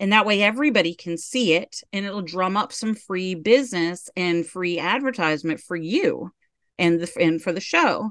[0.00, 4.44] And that way everybody can see it and it'll drum up some free business and
[4.44, 6.32] free advertisement for you
[6.78, 8.10] and the and for the show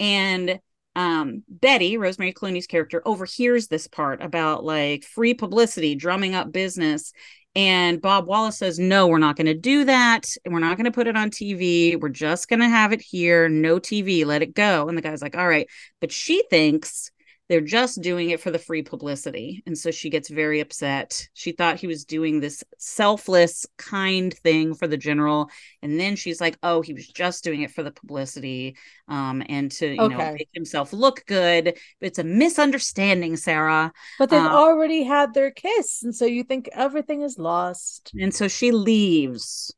[0.00, 0.58] and
[0.96, 7.12] um, Betty, Rosemary Clooney's character, overhears this part about like free publicity, drumming up business.
[7.54, 10.26] And Bob Wallace says, No, we're not going to do that.
[10.46, 12.00] We're not going to put it on TV.
[12.00, 13.48] We're just going to have it here.
[13.48, 14.24] No TV.
[14.24, 14.88] Let it go.
[14.88, 15.68] And the guy's like, All right.
[16.00, 17.10] But she thinks
[17.48, 19.62] they're just doing it for the free publicity.
[19.66, 21.28] And so she gets very upset.
[21.34, 25.50] She thought he was doing this selfless, kind thing for the general.
[25.82, 28.76] And then she's like, oh, he was just doing it for the publicity
[29.08, 30.16] um, and to, you okay.
[30.16, 31.78] know, make himself look good.
[32.00, 33.92] It's a misunderstanding, Sara.
[34.18, 36.02] But they've uh, already had their kiss.
[36.02, 38.12] And so you think everything is lost.
[38.20, 39.72] And so she leaves.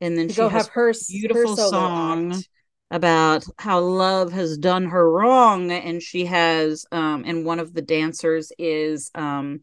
[0.00, 2.32] And then she go have her beautiful her song.
[2.32, 2.48] Act
[2.90, 7.82] about how love has done her wrong and she has um and one of the
[7.82, 9.60] dancers is um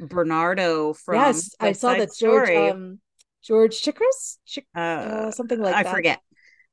[0.00, 2.98] bernardo from yes i saw that george um
[3.42, 4.38] george Chakiris?
[4.76, 5.90] Uh, uh, something like i that.
[5.90, 6.20] I forget.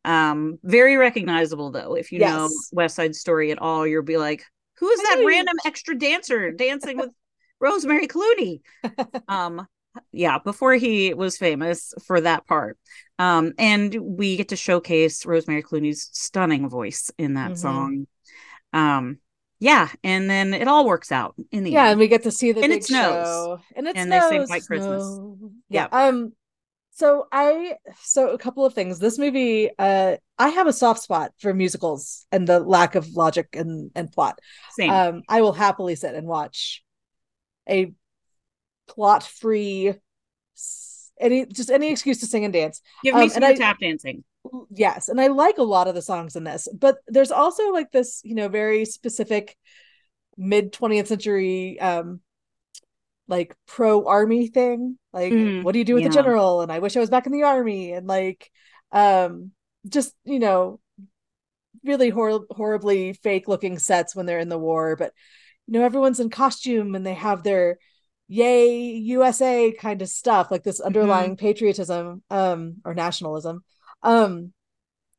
[0.04, 1.96] Um very recognizable though.
[1.96, 2.34] If you yes.
[2.34, 4.44] know west side story at all you'll be like
[4.78, 7.12] who is that random extra dancer dancing with
[7.60, 8.62] rosemary clooney?
[9.28, 9.68] Um
[10.12, 12.78] yeah before he was famous for that part
[13.22, 17.56] um and we get to showcase rosemary clooney's stunning voice in that mm-hmm.
[17.56, 18.08] song
[18.74, 19.20] um
[19.60, 21.74] yeah and then it all works out in the end.
[21.74, 21.92] yeah end.
[21.92, 23.62] and we get to see the and it snows show.
[23.76, 25.20] and it and snows, they say white christmas
[25.70, 26.34] yeah um
[26.94, 31.32] so i so a couple of things this movie uh i have a soft spot
[31.40, 34.40] for musicals and the lack of logic and and plot
[34.72, 34.90] Same.
[34.90, 36.84] um i will happily sit and watch
[37.70, 37.94] a
[38.88, 39.94] plot free
[41.22, 42.82] any just any excuse to sing and dance.
[43.04, 44.24] Give me um, some tap dancing.
[44.72, 47.92] Yes, and I like a lot of the songs in this, but there's also like
[47.92, 49.56] this, you know, very specific
[50.38, 52.22] mid 20th century um
[53.28, 54.98] like pro army thing.
[55.14, 56.10] Like mm, what do you do with yeah.
[56.10, 56.62] the general?
[56.62, 58.52] And I wish I was back in the army and like
[58.92, 59.52] um
[59.88, 60.80] just, you know,
[61.84, 65.14] really hor- horribly fake looking sets when they're in the war, but
[65.68, 67.78] you know everyone's in costume and they have their
[68.32, 70.88] yay USA kind of stuff, like this mm-hmm.
[70.88, 71.46] underlying mm-hmm.
[71.46, 73.63] patriotism um, or nationalism,
[74.04, 74.54] um,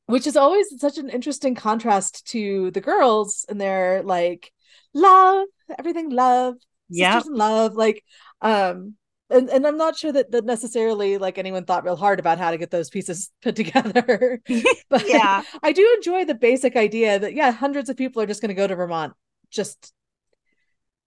[0.07, 4.51] which is always such an interesting contrast to the girls and their like
[4.95, 5.47] love,
[5.79, 6.55] everything love,
[6.89, 8.03] yeah, love, like
[8.41, 8.95] um
[9.29, 12.51] and, and I'm not sure that, that necessarily like anyone thought real hard about how
[12.51, 14.41] to get those pieces put together.
[14.89, 18.41] but yeah, I do enjoy the basic idea that yeah, hundreds of people are just
[18.41, 19.13] going to go to Vermont
[19.51, 19.93] just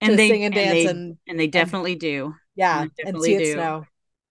[0.02, 2.36] and they sing and, and dance they, and and they definitely and, do.
[2.56, 3.54] Yeah, and see it do.
[3.54, 3.86] snow.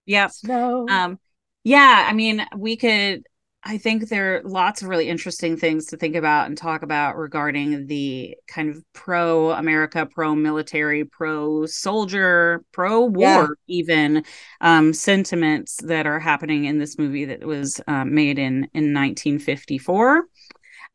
[0.05, 0.31] Yep.
[0.31, 0.87] Snow.
[0.89, 1.19] Um,
[1.63, 2.07] yeah.
[2.09, 3.23] I mean, we could.
[3.67, 7.17] I think there are lots of really interesting things to think about and talk about
[7.17, 13.47] regarding the kind of pro America, pro military, pro soldier, pro war, yeah.
[13.65, 14.23] even
[14.61, 20.25] um, sentiments that are happening in this movie that was uh, made in in 1954.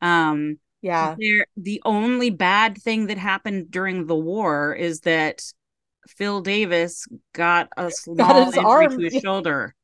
[0.01, 1.15] Um, yeah,
[1.57, 5.43] the only bad thing that happened during the war is that
[6.07, 8.97] Phil Davis got a small got injury arm.
[8.97, 9.75] to his shoulder.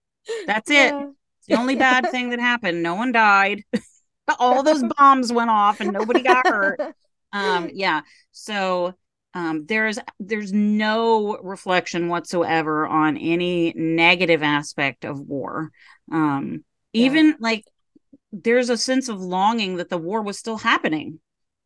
[0.45, 0.93] That's it.
[0.93, 1.07] Yeah
[1.47, 2.83] the only bad thing that happened.
[2.83, 3.63] No one died.
[4.39, 6.79] All those bombs went off and nobody got hurt.
[7.31, 8.01] Um, yeah.
[8.31, 8.93] So
[9.33, 15.71] um, there's there's no reflection whatsoever on any negative aspect of war.
[16.12, 17.33] Um, even yeah.
[17.39, 17.63] like
[18.43, 21.19] there's a sense of longing that the war was still happening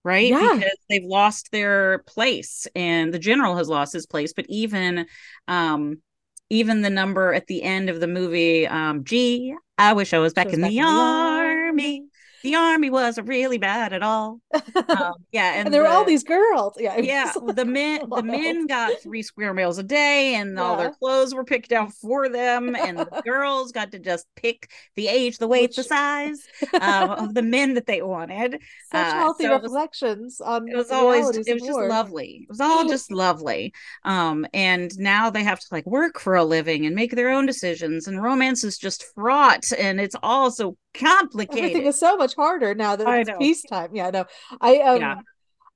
[0.04, 0.54] right yeah.
[0.56, 5.06] because they've lost their place and the general has lost his place but even
[5.48, 6.02] um
[6.50, 10.34] even the number at the end of the movie um gee I wish I was
[10.34, 12.04] back, was in, back the in, the army.
[12.44, 14.42] The army wasn't really bad at all.
[14.54, 16.76] Um, yeah, and, and there the, were all these girls.
[16.80, 17.32] Yeah, yeah.
[17.36, 18.24] Like, the men, wild.
[18.24, 20.62] the men got three square meals a day, and yeah.
[20.62, 24.72] all their clothes were picked out for them, and the girls got to just pick
[24.96, 25.78] the age, the weight, Which...
[25.78, 26.48] the size
[26.80, 28.54] um, of the men that they wanted.
[28.92, 30.68] Such uh, healthy so reflections it was, on.
[30.68, 31.30] It was always.
[31.30, 31.88] It was just war.
[31.88, 32.42] lovely.
[32.44, 33.74] It was all just lovely.
[34.04, 37.46] Um, and now they have to like work for a living and make their own
[37.46, 41.64] decisions, and romance is just fraught, and it's all so complicated.
[41.64, 43.96] Everything is so much harder now that it's peacetime.
[43.96, 44.26] Yeah, no.
[44.60, 45.20] I um yeah.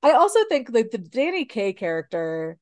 [0.04, 2.58] I also think like the Danny Kaye character,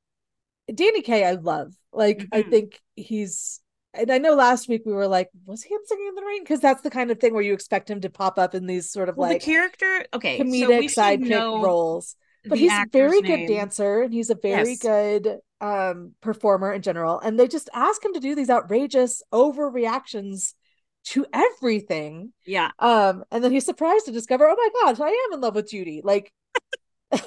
[0.73, 1.73] Danny Kaye, I love.
[1.91, 2.35] Like, mm-hmm.
[2.39, 3.59] I think he's
[3.93, 6.43] and I know last week we were like, was he in Singing in the Rain?
[6.43, 8.89] Because that's the kind of thing where you expect him to pop up in these
[8.89, 12.15] sort of well, like the character, okay, comedic so sidekick roles.
[12.45, 13.47] But he's a very name.
[13.47, 14.79] good dancer and he's a very yes.
[14.79, 17.19] good um performer in general.
[17.19, 20.53] And they just ask him to do these outrageous overreactions
[21.05, 22.33] to everything.
[22.45, 22.71] Yeah.
[22.79, 25.69] Um, and then he's surprised to discover, oh my gosh, I am in love with
[25.69, 26.01] Judy.
[26.03, 26.31] Like,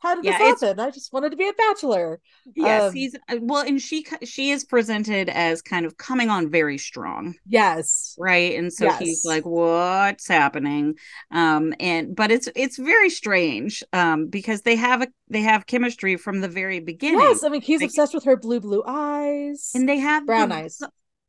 [0.00, 0.80] how did yeah, this happen?
[0.80, 2.20] I just wanted to be a bachelor.
[2.54, 6.50] Yes, um, he's uh, well, and she she is presented as kind of coming on
[6.50, 7.34] very strong.
[7.46, 8.58] Yes, right.
[8.58, 8.98] And so yes.
[8.98, 10.94] he's like, "What's happening?"
[11.30, 13.82] Um, and but it's it's very strange.
[13.92, 17.20] Um, because they have a they have chemistry from the very beginning.
[17.20, 20.50] Yes, I mean he's like, obsessed with her blue blue eyes, and they have brown
[20.50, 20.80] the, eyes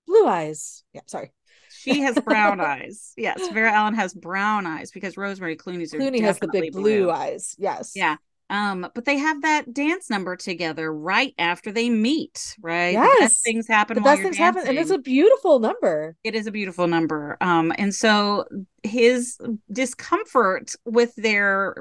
[0.08, 0.84] blue eyes.
[0.94, 1.32] Yeah, sorry.
[1.70, 3.14] She has brown eyes.
[3.18, 7.12] Yes, Vera Ellen has brown eyes because Rosemary Clooney's Clooney has the big blue, blue
[7.12, 7.56] eyes.
[7.58, 7.92] Yes.
[7.96, 8.18] Yeah.
[8.50, 12.94] Um, but they have that dance number together right after they meet, right?
[12.94, 13.96] Yes, things happen.
[13.96, 16.16] The best things happen, and it's a beautiful number.
[16.24, 17.36] It is a beautiful number.
[17.42, 18.46] Um, and so
[18.84, 19.38] his
[19.72, 21.76] discomfort with their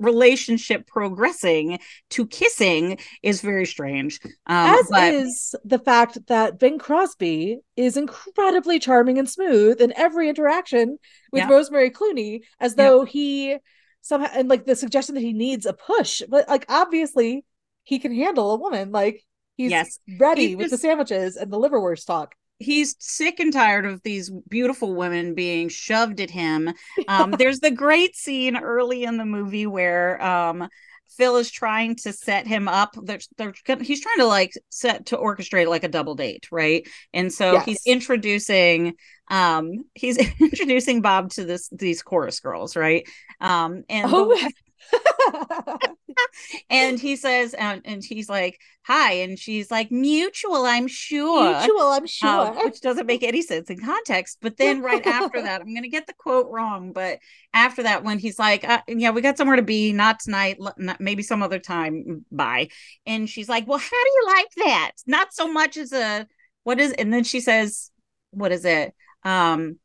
[0.00, 1.78] relationship progressing
[2.10, 4.20] to kissing is very strange.
[4.46, 5.14] Um, As but...
[5.14, 10.98] is the fact that Bing Crosby is incredibly charming and smooth in every interaction
[11.30, 11.48] with yeah.
[11.48, 13.10] Rosemary Clooney, as though yeah.
[13.10, 13.56] he
[14.02, 17.44] somehow and like the suggestion that he needs a push, but like obviously
[17.84, 18.90] he can handle a woman.
[18.90, 19.22] Like
[19.56, 19.98] he's yes.
[20.18, 20.82] ready he's with just...
[20.82, 25.68] the sandwiches and the liverwurst talk he's sick and tired of these beautiful women being
[25.68, 26.72] shoved at him.
[27.08, 30.68] Um, there's the great scene early in the movie where um,
[31.16, 32.94] Phil is trying to set him up.
[33.02, 36.86] They're, they're, he's trying to like set to orchestrate like a double date, right?
[37.12, 37.64] And so yes.
[37.64, 38.94] he's introducing
[39.28, 43.08] um he's introducing Bob to this these chorus girls, right?
[43.40, 44.28] Um and oh.
[44.28, 44.52] the,
[46.70, 51.88] and he says, um, and he's like, "Hi," and she's like, "Mutual, I'm sure." Mutual,
[51.88, 52.46] I'm um, sure.
[52.48, 54.38] Um, which doesn't make any sense in context.
[54.40, 57.18] But then right after that, I'm going to get the quote wrong, but
[57.52, 60.58] after that, when he's like, uh, "Yeah, we got somewhere to be, not tonight,
[60.98, 62.68] maybe some other time." Bye.
[63.06, 64.92] And she's like, "Well, how do you like that?
[65.06, 66.26] Not so much as a
[66.64, 67.90] what is?" And then she says,
[68.30, 69.78] "What is it?" Um,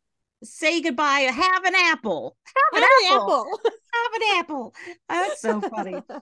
[0.44, 1.30] say goodbye.
[1.32, 2.36] Have an apple.
[2.46, 3.46] Have an, have apple.
[3.46, 3.60] apple.
[3.94, 4.76] have an apple.
[5.10, 6.02] That's so funny.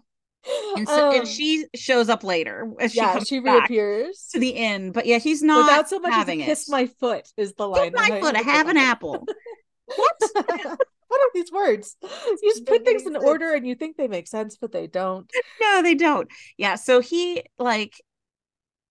[0.76, 2.70] And, so, um, and she shows up later.
[2.80, 4.94] As yeah, she, she reappears to the end.
[4.94, 7.94] But yeah, he's not Without so much having as kiss my foot is the line.
[7.94, 8.36] Kiss my foot.
[8.36, 9.26] Have an apple.
[9.96, 10.16] what?
[10.36, 11.96] what are these words?
[12.02, 15.32] You just put things in order and you think they make sense, but they don't.
[15.62, 16.30] No, they don't.
[16.58, 16.76] Yeah.
[16.76, 17.94] So he like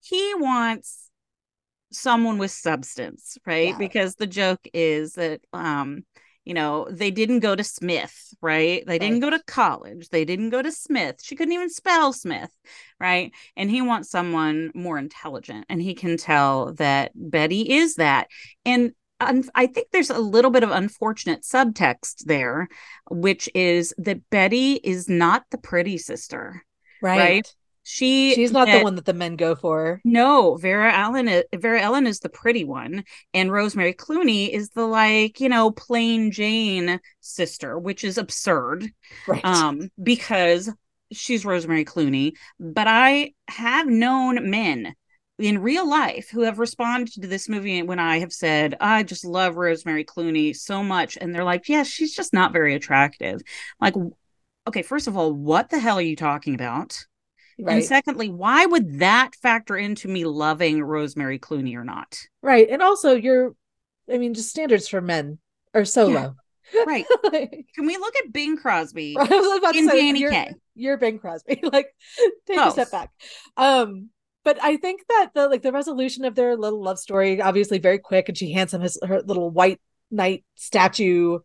[0.00, 1.10] he wants
[1.92, 3.70] someone with substance, right?
[3.70, 3.78] Yeah.
[3.78, 6.04] Because the joke is that um
[6.44, 8.84] you know, they didn't go to Smith, right?
[8.84, 10.08] They didn't go to college.
[10.08, 11.20] They didn't go to Smith.
[11.22, 12.50] She couldn't even spell Smith,
[12.98, 13.30] right?
[13.56, 18.26] And he wants someone more intelligent and he can tell that Betty is that.
[18.64, 22.68] And I think there's a little bit of unfortunate subtext there,
[23.08, 26.64] which is that Betty is not the pretty sister,
[27.00, 27.18] right?
[27.18, 27.54] right?
[27.84, 30.00] She she's not the one that the men go for.
[30.04, 33.04] No, Vera Ellen Is, Vera Ellen is the pretty one,
[33.34, 38.88] and Rosemary Clooney is the like you know plain Jane sister, which is absurd.
[39.26, 39.44] Right.
[39.44, 40.70] Um, because
[41.12, 44.94] she's Rosemary Clooney, but I have known men
[45.38, 49.24] in real life who have responded to this movie when I have said, I just
[49.24, 51.18] love Rosemary Clooney so much.
[51.20, 53.40] And they're like, yeah, she's just not very attractive.
[53.80, 53.94] Like,
[54.68, 57.04] okay, first of all, what the hell are you talking about?
[57.58, 57.74] Right.
[57.74, 62.18] And secondly, why would that factor into me loving Rosemary Clooney or not?
[62.42, 62.68] Right.
[62.68, 63.54] And also, you're,
[64.12, 65.38] I mean, just standards for men
[65.74, 66.20] are so yeah.
[66.20, 66.34] low.
[66.86, 67.04] Right.
[67.74, 70.32] Can we look at Bing Crosby I was about in to say, Danny you're?
[70.74, 71.60] You're Bing Crosby.
[71.72, 71.88] like,
[72.46, 73.10] take a step back.
[73.56, 74.10] Um,
[74.44, 77.98] but I think that the like the resolution of their little love story, obviously very
[77.98, 79.80] quick, and she hands him his her little white
[80.10, 81.38] knight statue,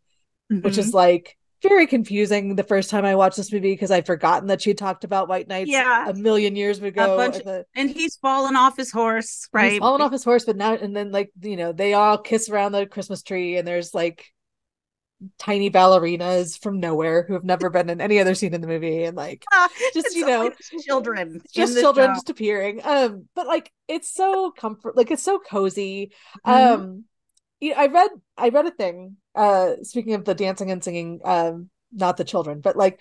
[0.51, 0.61] mm-hmm.
[0.61, 4.47] which is like very confusing the first time I watched this movie because I'd forgotten
[4.47, 6.09] that she talked about white knights yeah.
[6.09, 7.17] a million years ago.
[7.31, 9.73] The, and he's fallen off his horse, right?
[9.73, 12.49] He's fallen off his horse, but now and then like you know they all kiss
[12.49, 14.25] around the Christmas tree, and there's like
[15.39, 19.03] tiny ballerinas from nowhere who have never been in any other scene in the movie
[19.03, 19.43] and like
[19.93, 20.51] just you know
[20.85, 22.13] children just children show.
[22.13, 26.11] just appearing um but like it's so comfort like it's so cozy
[26.45, 26.81] mm-hmm.
[26.81, 27.03] um
[27.59, 31.19] you know, i read i read a thing uh speaking of the dancing and singing
[31.23, 32.99] um not the children but like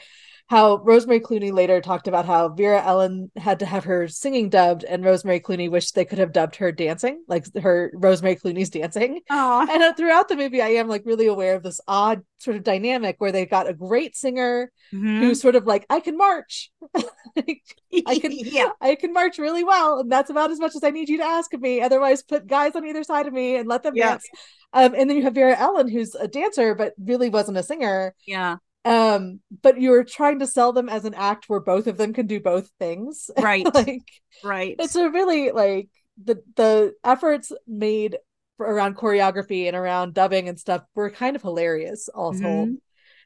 [0.49, 4.85] how Rosemary Clooney later talked about how Vera Ellen had to have her singing dubbed,
[4.85, 9.23] and Rosemary Clooney wished they could have dubbed her dancing, like her Rosemary Clooney's dancing.
[9.31, 9.69] Aww.
[9.69, 12.63] And uh, throughout the movie, I am like really aware of this odd sort of
[12.63, 15.21] dynamic where they've got a great singer mm-hmm.
[15.21, 16.71] who's sort of like, I can march.
[17.37, 20.91] I can yeah, I can march really well, and that's about as much as I
[20.91, 21.81] need you to ask of me.
[21.81, 24.29] Otherwise, put guys on either side of me and let them dance.
[24.73, 28.15] Um, and then you have Vera Ellen, who's a dancer but really wasn't a singer.
[28.27, 32.13] Yeah um but you're trying to sell them as an act where both of them
[32.13, 33.31] can do both things.
[33.39, 33.67] Right.
[33.75, 34.03] Like
[34.43, 34.77] right.
[34.79, 35.89] it's a really like
[36.23, 38.17] the the efforts made
[38.59, 42.75] around choreography and around dubbing and stuff were kind of hilarious all mm-hmm.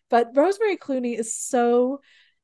[0.08, 2.00] but rosemary clooney is so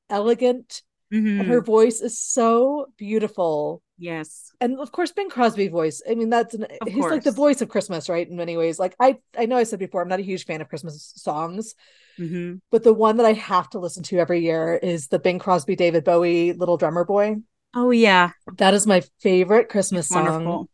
[0.08, 0.82] elegant
[1.12, 1.40] mm-hmm.
[1.40, 6.28] and her voice is so beautiful yes and of course bing crosby voice i mean
[6.28, 7.12] that's an, he's course.
[7.12, 9.78] like the voice of christmas right in many ways like i i know i said
[9.78, 11.74] before i'm not a huge fan of christmas songs
[12.18, 12.56] Mm-hmm.
[12.70, 15.76] But the one that I have to listen to every year is the Bing Crosby,
[15.76, 17.36] David Bowie, Little Drummer Boy.
[17.74, 20.66] Oh yeah, that is my favorite Christmas song.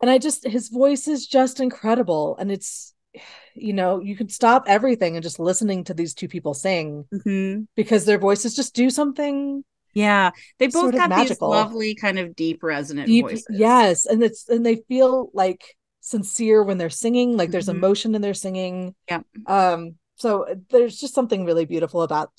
[0.00, 2.94] And I just his voice is just incredible, and it's
[3.54, 7.62] you know you can stop everything and just listening to these two people sing mm-hmm.
[7.74, 12.62] because their voices just do something yeah, they both have these lovely kind of deep
[12.62, 13.46] resonant deep, voices.
[13.50, 17.78] Yes, and it's and they feel like sincere when they're singing, like there's mm-hmm.
[17.78, 18.94] emotion in their singing.
[19.08, 19.20] Yeah.
[19.46, 22.30] Um so uh, there's just something really beautiful about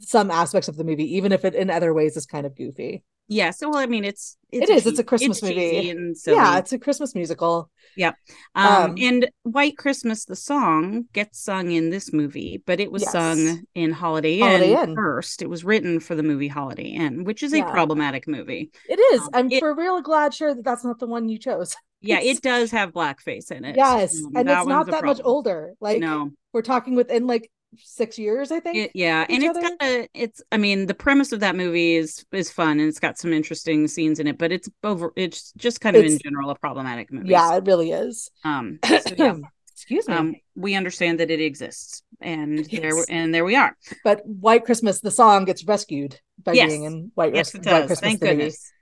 [0.00, 3.02] some aspects of the movie, even if it in other ways is kind of goofy.
[3.30, 4.86] Yeah, so well, I mean, it's, it's it is.
[4.86, 5.94] It's a Christmas it's movie.
[6.26, 7.70] yeah, it's a Christmas musical.
[7.94, 8.12] Yeah,
[8.54, 13.02] um, um, and White Christmas, the song gets sung in this movie, but it was
[13.02, 13.12] yes.
[13.12, 15.42] sung in Holiday, Holiday Inn, Inn, first.
[15.42, 18.70] It was written for the movie Holiday Inn, which is a problematic movie.
[18.88, 19.20] It is.
[19.20, 21.76] Um, I'm it, for real glad sure that that's not the one you chose.
[22.00, 23.74] Yeah, it does have blackface in it.
[23.74, 25.74] Yes, um, and it's not that much older.
[25.80, 28.76] Like no, we're talking within like six years, I think.
[28.76, 30.42] It, yeah, and it's kind of it's.
[30.52, 33.88] I mean, the premise of that movie is is fun and it's got some interesting
[33.88, 35.12] scenes in it, but it's over.
[35.16, 37.28] It's just kind of it's, in general a problematic movie.
[37.28, 38.30] Yeah, it really is.
[38.44, 39.36] Um, so, yeah.
[39.72, 40.14] excuse me.
[40.14, 42.82] Um, we understand that it exists, and yes.
[42.82, 43.76] there and there we are.
[44.04, 46.68] But White Christmas, the song gets rescued by yes.
[46.68, 48.00] being in White, yes, White Christmas.
[48.00, 48.72] Thank goodness.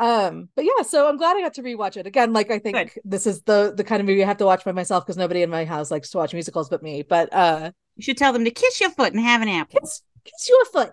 [0.00, 2.32] Um, but yeah, so I'm glad I got to rewatch it again.
[2.32, 2.90] Like I think Good.
[3.04, 5.42] this is the the kind of movie I have to watch by myself because nobody
[5.42, 7.02] in my house likes to watch musicals but me.
[7.02, 9.78] But uh, you should tell them to kiss your foot and have an apple.
[9.78, 10.92] Kiss, kiss your foot.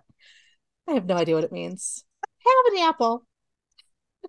[0.90, 2.04] I have no idea what it means.
[2.22, 3.26] Have an apple.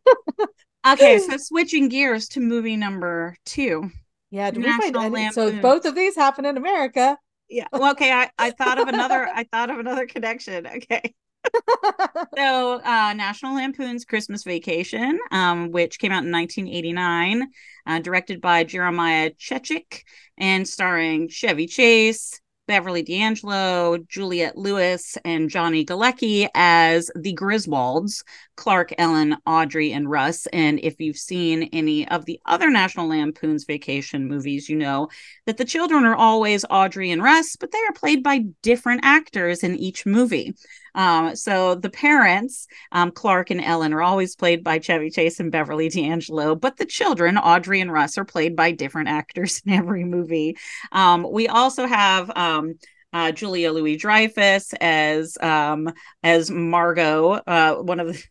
[0.87, 3.91] okay, so switching gears to movie number two.
[4.31, 5.35] Yeah, do we find?
[5.35, 7.18] So both of these happen in America.
[7.49, 7.66] Yeah.
[7.72, 8.12] Well, okay.
[8.12, 9.26] I, I thought of another.
[9.26, 10.66] I thought of another connection.
[10.66, 11.14] Okay.
[12.37, 17.49] so uh, national lampoon's christmas vacation um, which came out in 1989
[17.87, 20.03] uh, directed by jeremiah chechik
[20.37, 28.22] and starring chevy chase beverly d'angelo juliette lewis and johnny galecki as the griswolds
[28.59, 33.62] clark ellen audrey and russ and if you've seen any of the other national lampoon's
[33.62, 35.09] vacation movies you know
[35.46, 39.62] that the children are always audrey and russ but they are played by different actors
[39.62, 40.52] in each movie
[40.94, 45.52] um, so the parents, um, Clark and Ellen, are always played by Chevy Chase and
[45.52, 50.02] Beverly D'Angelo, but the children, Audrey and Russ, are played by different actors in every
[50.02, 50.56] movie.
[50.90, 52.74] Um, we also have um,
[53.12, 55.92] uh, Julia Louis Dreyfus as um,
[56.24, 58.22] as Margot, uh, one of the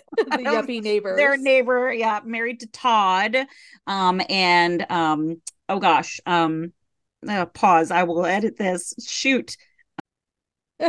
[0.16, 1.16] the yuppie neighbor.
[1.16, 3.36] Their neighbor, yeah, married to Todd.
[3.86, 6.72] Um, and um, oh gosh, um,
[7.28, 7.90] uh, pause.
[7.90, 8.94] I will edit this.
[9.06, 9.56] Shoot.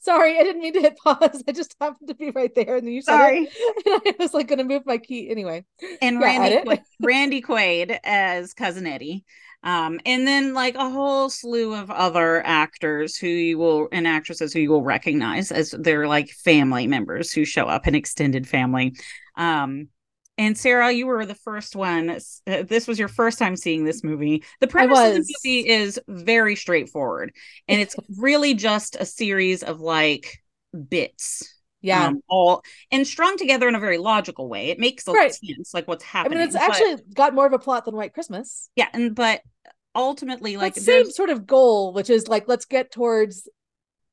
[0.00, 1.42] Sorry, I didn't mean to hit pause.
[1.46, 3.38] I just happened to be right there, and you Sorry.
[3.86, 5.64] and I was like going to move my key anyway.
[6.00, 9.24] And yeah, Randy Randy Quaid as cousin Eddie.
[9.62, 14.52] Um, and then like a whole slew of other actors who you will and actresses
[14.52, 18.94] who you will recognize as their like family members who show up in extended family.
[19.36, 19.88] Um,
[20.38, 22.10] and Sarah, you were the first one.
[22.10, 24.44] Uh, this was your first time seeing this movie.
[24.60, 27.32] The premise of the movie is very straightforward,
[27.66, 30.38] and it's really just a series of like
[30.88, 32.06] bits yeah.
[32.06, 34.70] Um, all and strung together in a very logical way.
[34.70, 35.34] It makes a right.
[35.34, 38.14] sense like what's happening i mean it's actually got more of a plot than white
[38.14, 38.70] christmas.
[38.76, 39.42] Yeah and but
[39.94, 43.48] ultimately like the same sort of goal which is like let's get towards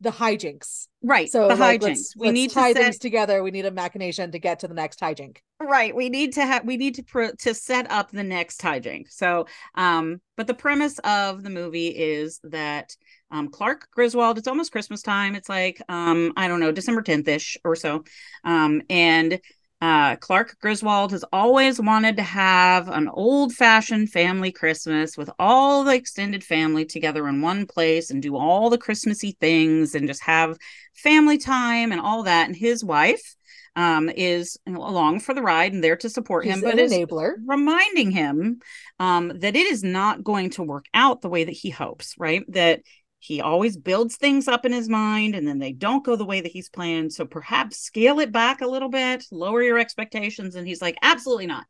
[0.06, 2.84] the hijinks right so the like, hijinks let's, we let's need tie to set...
[2.84, 6.34] things together we need a machination to get to the next hijink right we need
[6.34, 10.45] to have we need to pro- to set up the next hijink so um but
[10.45, 12.95] the premise of the movie is that
[13.32, 14.38] um, Clark Griswold.
[14.38, 15.36] It's almost Christmas time.
[15.36, 18.03] It's like um, I don't know, December 10th ish or so.
[18.43, 19.39] Um, and
[19.82, 25.84] uh, Clark Griswold has always wanted to have an old fashioned family Christmas with all
[25.84, 30.23] the extended family together in one place and do all the Christmassy things and just
[30.23, 30.57] have
[30.93, 32.47] family time and all that.
[32.47, 33.36] And his wife
[33.76, 38.11] um, is along for the ride and there to support He's him, but enabler, reminding
[38.11, 38.61] him
[38.99, 42.43] um, that it is not going to work out the way that he hopes, right?
[42.47, 42.82] That
[43.26, 46.41] he always builds things up in his mind and then they don't go the way
[46.41, 47.11] that he's planned.
[47.11, 50.53] So perhaps scale it back a little bit, lower your expectations.
[50.53, 51.65] And he's like, absolutely not.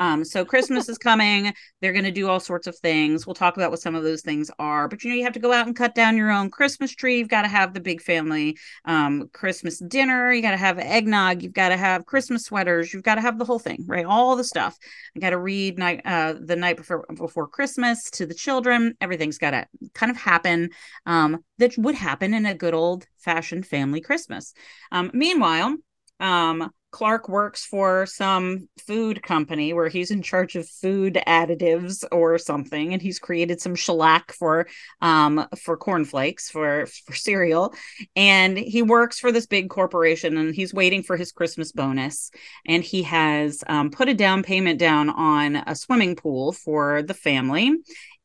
[0.00, 1.52] Um, so Christmas is coming.
[1.80, 3.26] They're going to do all sorts of things.
[3.26, 4.88] We'll talk about what some of those things are.
[4.88, 7.18] But you know, you have to go out and cut down your own Christmas tree.
[7.18, 10.32] You've got to have the big family um, Christmas dinner.
[10.32, 11.42] You got to have eggnog.
[11.42, 12.92] You've got to have Christmas sweaters.
[12.92, 14.06] You've got to have the whole thing, right?
[14.06, 14.78] All the stuff.
[15.14, 18.94] I got to read night uh, the night before before Christmas to the children.
[19.02, 20.70] Everything's got to kind of happen
[21.04, 24.54] um, that would happen in a good old fashioned family Christmas.
[24.92, 25.76] Um, meanwhile,
[26.20, 32.36] um, Clark works for some food company where he's in charge of food additives or
[32.36, 34.66] something, and he's created some shellac for
[35.00, 37.74] um for cornflakes for for cereal,
[38.16, 42.30] and he works for this big corporation, and he's waiting for his Christmas bonus,
[42.66, 47.14] and he has um, put a down payment down on a swimming pool for the
[47.14, 47.72] family,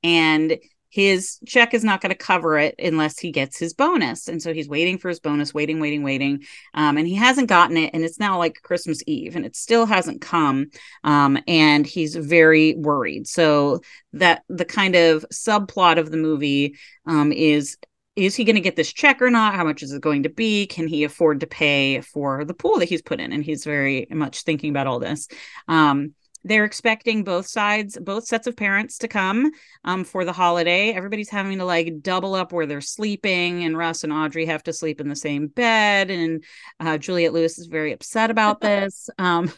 [0.03, 0.57] and
[0.95, 4.29] his check is not going to cover it unless he gets his bonus.
[4.29, 6.45] And so he's waiting for his bonus, waiting, waiting, waiting.
[6.73, 7.93] Um, and he hasn't gotten it.
[7.93, 10.67] And it's now like Christmas Eve and it still hasn't come.
[11.03, 13.27] Um, and he's very worried.
[13.27, 13.81] So
[14.13, 17.75] that the kind of subplot of the movie um, is
[18.15, 19.55] is he going to get this check or not?
[19.55, 20.65] How much is it going to be?
[20.65, 23.33] Can he afford to pay for the pool that he's put in?
[23.33, 25.27] And he's very much thinking about all this.
[25.67, 26.13] Um,
[26.45, 29.51] they're expecting both sides both sets of parents to come
[29.83, 30.93] um, for the holiday.
[30.93, 34.73] Everybody's having to like double up where they're sleeping and russ and audrey have to
[34.73, 36.43] sleep in the same bed and
[36.79, 39.51] uh, juliette lewis is very upset about this um,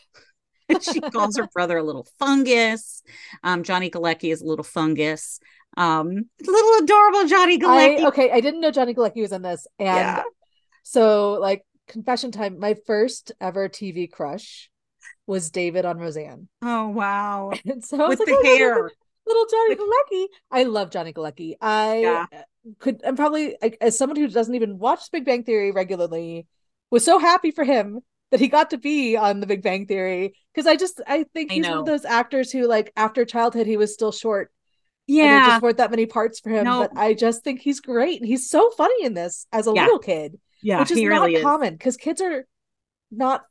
[0.81, 3.03] she calls her brother a little fungus.
[3.43, 5.39] Um, johnny galecki is a little fungus.
[5.75, 7.99] Um, little adorable johnny galecki.
[7.99, 10.23] I, okay i didn't know johnny galecki was in this and yeah.
[10.83, 14.69] so like confession time my first ever tv crush
[15.27, 16.47] was David on Roseanne.
[16.61, 17.51] Oh wow!
[17.65, 18.91] And so I with like, the oh, hair,
[19.27, 20.25] little Johnny Galecki.
[20.49, 21.55] I love Johnny Galecki.
[21.61, 22.25] I yeah.
[22.79, 23.01] could.
[23.05, 26.47] I'm probably as someone who doesn't even watch Big Bang Theory regularly,
[26.89, 27.99] was so happy for him
[28.31, 31.51] that he got to be on the Big Bang Theory because I just I think
[31.51, 34.51] he's I one of those actors who like after childhood he was still short.
[35.05, 36.65] Yeah, there just weren't that many parts for him.
[36.65, 36.81] No.
[36.81, 39.83] But I just think he's great, and he's so funny in this as a yeah.
[39.83, 40.39] little kid.
[40.61, 42.45] Yeah, which is not really common because kids are
[43.11, 43.45] not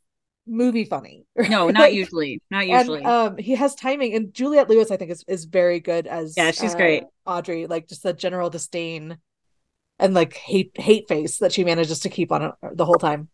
[0.47, 1.27] movie funny.
[1.49, 2.41] No, not like, usually.
[2.51, 2.99] Not usually.
[2.99, 6.35] And, um, he has timing, and Juliette Lewis, I think, is is very good as
[6.37, 7.05] yeah, she's uh, great.
[7.27, 9.19] Audrey, like just the general disdain
[9.99, 13.29] and like hate hate face that she manages to keep on uh, the whole time.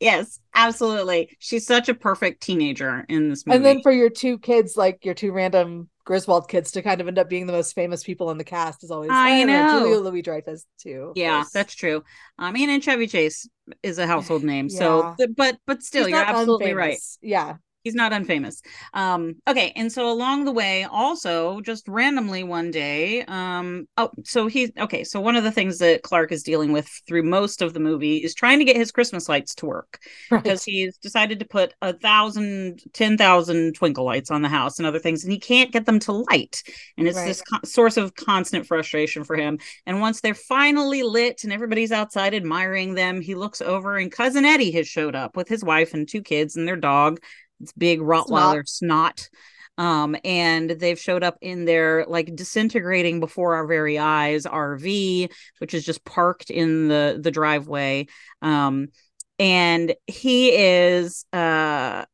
[0.00, 1.36] Yes, absolutely.
[1.38, 3.56] She's such a perfect teenager in this movie.
[3.56, 7.06] And then for your two kids, like your two random Griswold kids to kind of
[7.06, 9.66] end up being the most famous people in the cast is always I, I know.
[9.66, 11.12] know Julia Louis Dreyfus too.
[11.14, 11.96] Yeah, that's true.
[11.96, 12.02] Um,
[12.38, 13.46] I mean, and Chevy Chase
[13.82, 14.78] is a household name, yeah.
[14.78, 16.76] so but but still, He's you're absolutely unfamous.
[16.76, 16.98] right.
[17.20, 17.56] Yeah,
[17.88, 18.60] he's not unfamous.
[18.92, 24.46] Um, okay, and so along the way, also just randomly one day, um, oh, so
[24.46, 25.04] he's okay.
[25.04, 28.18] So one of the things that Clark is dealing with through most of the movie
[28.18, 29.98] is trying to get his Christmas lights to work
[30.30, 30.42] right.
[30.42, 34.86] because he's decided to put a thousand, ten thousand twinkle lights on the house and
[34.86, 36.62] other things, and he can't get them to light,
[36.98, 37.26] and it's right.
[37.26, 39.58] this source of constant frustration for him.
[39.86, 44.44] And once they're finally lit and everybody's outside admiring them, he looks over and cousin
[44.44, 47.20] Eddie has showed up with his wife and two kids and their dog.
[47.60, 49.20] It's big Rottweiler snot.
[49.20, 49.28] snot.
[49.78, 55.72] Um, and they've showed up in their like disintegrating before our very eyes RV, which
[55.72, 58.08] is just parked in the the driveway.
[58.42, 58.88] Um,
[59.38, 62.04] and he is uh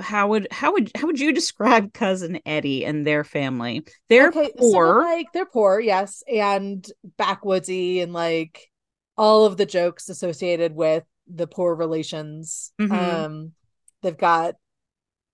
[0.00, 4.50] how would how would how would you describe cousin eddie and their family they're okay,
[4.56, 8.68] poor so like they're poor yes and backwoodsy and like
[9.16, 12.92] all of the jokes associated with the poor relations mm-hmm.
[12.92, 13.52] um
[14.02, 14.54] they've got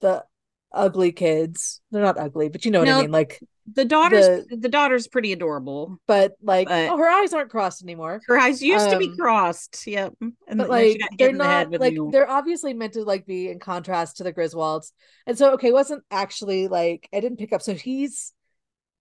[0.00, 0.24] the
[0.72, 1.80] ugly kids.
[1.90, 3.40] They're not ugly but you know what i mean like
[3.72, 7.82] the daughter's the, the, daughter's pretty adorable but like but oh her eyes aren't crossed
[7.82, 8.20] anymore.
[8.26, 11.78] Her eyes used um, to be um, crossed yep and but like they're not the
[11.78, 14.92] like they're obviously meant to like be in contrast to the griswolds.
[15.26, 18.32] And so okay wasn't actually like i didn't pick up so he's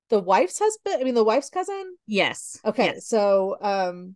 [0.10, 1.96] the wife's husband i mean the wife's cousin?
[2.08, 3.08] Yes okay yes.
[3.08, 4.16] so um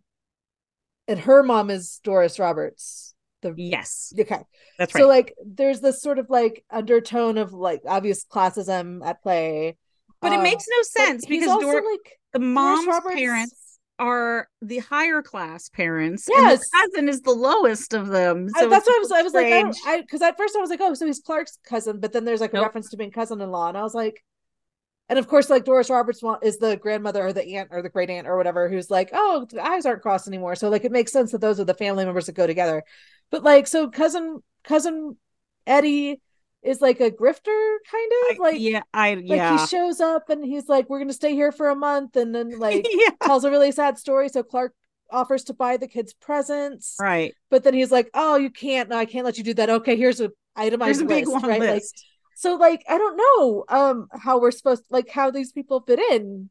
[1.06, 4.12] and her mom is doris roberts the yes.
[4.18, 4.40] Okay.
[4.78, 5.00] That's right.
[5.00, 9.76] so like there's this sort of like undertone of like obvious classism at play.
[10.20, 15.20] But it um, makes no sense because Dor- like the mom's parents are the higher
[15.22, 16.40] class parents yes.
[16.40, 18.48] and the cousin is the lowest of them.
[18.48, 20.70] So I, that's what i was i was like i because at first i was
[20.70, 22.62] like oh so he's clark's cousin but then there's like nope.
[22.62, 24.24] a reference to being cousin-in-law and i was like
[25.10, 28.08] and of course like doris roberts is the grandmother or the aunt or the great
[28.08, 30.54] aunt or whatever who's like oh the eyes aren't crossed anymore.
[30.54, 32.82] So like it makes sense that those are the family members that go together
[33.30, 35.16] but like so cousin cousin
[35.66, 36.20] eddie
[36.62, 38.38] is like a grifter kind of?
[38.38, 41.52] Like yeah i yeah like he shows up and he's like we're gonna stay here
[41.52, 43.10] for a month and then like yeah.
[43.22, 44.28] tells a really sad story.
[44.28, 44.74] So clark
[45.10, 46.96] offers to buy the kids presents.
[47.00, 47.34] Right.
[47.50, 48.90] But then he's like oh you can't.
[48.90, 49.70] No i can't let you do that.
[49.70, 51.60] Okay here's a itemized here's a list, right?
[51.60, 51.72] List.
[51.72, 51.82] like
[52.34, 55.98] so like i don't know um how we're supposed to, like how these people fit
[55.98, 56.50] in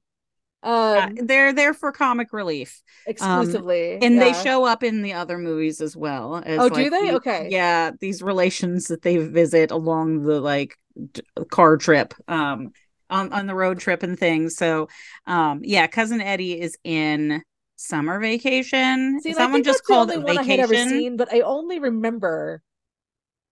[0.61, 4.19] um yeah, they're there for comic relief exclusively um, and yeah.
[4.19, 7.47] they show up in the other movies as well as, oh like, do they okay.
[7.49, 10.77] yeah these relations that they visit along the like
[11.13, 12.71] d- car trip um
[13.09, 14.55] on, on the road trip and things.
[14.55, 14.87] So
[15.25, 17.41] um yeah cousin eddie is in
[17.75, 19.19] summer vacation.
[19.21, 22.61] See, someone just called it vacation I had ever seen, but i only remember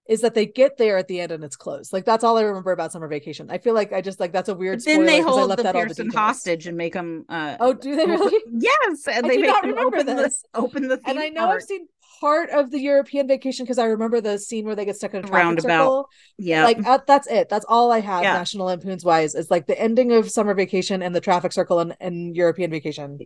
[0.08, 1.92] is that they get there at the end and it's closed.
[1.94, 3.50] Like that's all I remember about summer vacation.
[3.50, 4.82] I feel like I just like that's a weird.
[4.82, 7.26] then they hold the Pearson the hostage and make them.
[7.28, 8.42] Uh, oh, do they really?
[8.52, 10.44] Yes, and I they make them remember open this.
[10.54, 11.12] The, open the thing.
[11.12, 11.62] and I know part.
[11.62, 11.88] I've seen
[12.20, 15.26] part of the European vacation because I remember the scene where they get stuck in
[15.26, 15.70] a roundabout.
[15.70, 16.10] Circle.
[16.38, 17.50] Yeah, like uh, that's it.
[17.50, 18.24] That's all I have.
[18.24, 18.34] Yeah.
[18.34, 21.96] National Lampoon's wise is like the ending of summer vacation and the traffic circle and,
[22.00, 23.20] and European vacation.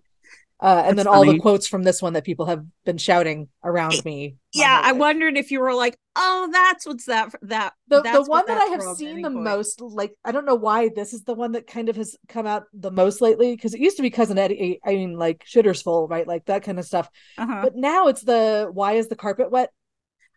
[0.62, 3.50] Uh, and That's then all the quotes from this one that people have been shouting
[3.64, 4.36] around me.
[4.54, 8.46] Yeah, I wondered if you were like, "Oh, that's what's that that." The the one
[8.46, 11.54] that I have seen the most, like, I don't know why this is the one
[11.54, 14.38] that kind of has come out the most lately because it used to be cousin
[14.38, 14.80] Eddie.
[14.86, 16.28] I mean, like Shitter's full, right?
[16.28, 17.10] Like that kind of stuff.
[17.40, 17.62] Uh-huh.
[17.64, 19.72] But now it's the why is the carpet wet?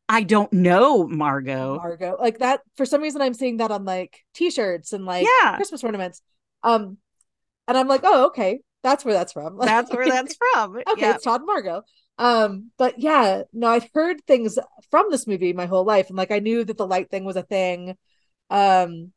[0.08, 1.76] I don't know, Margot.
[1.76, 2.60] Margot, like that.
[2.78, 5.56] For some reason, I'm seeing that on like T-shirts and like yeah.
[5.56, 6.22] Christmas ornaments.
[6.62, 6.96] Um,
[7.68, 9.58] and I'm like, oh, okay, that's where that's from.
[9.58, 10.76] that's where that's from.
[10.76, 11.82] okay, it's Todd Margot.
[12.18, 14.56] Um, but yeah, no, I've heard things
[14.90, 17.36] from this movie my whole life, and like I knew that the light thing was
[17.36, 17.96] a thing.
[18.50, 19.12] Um,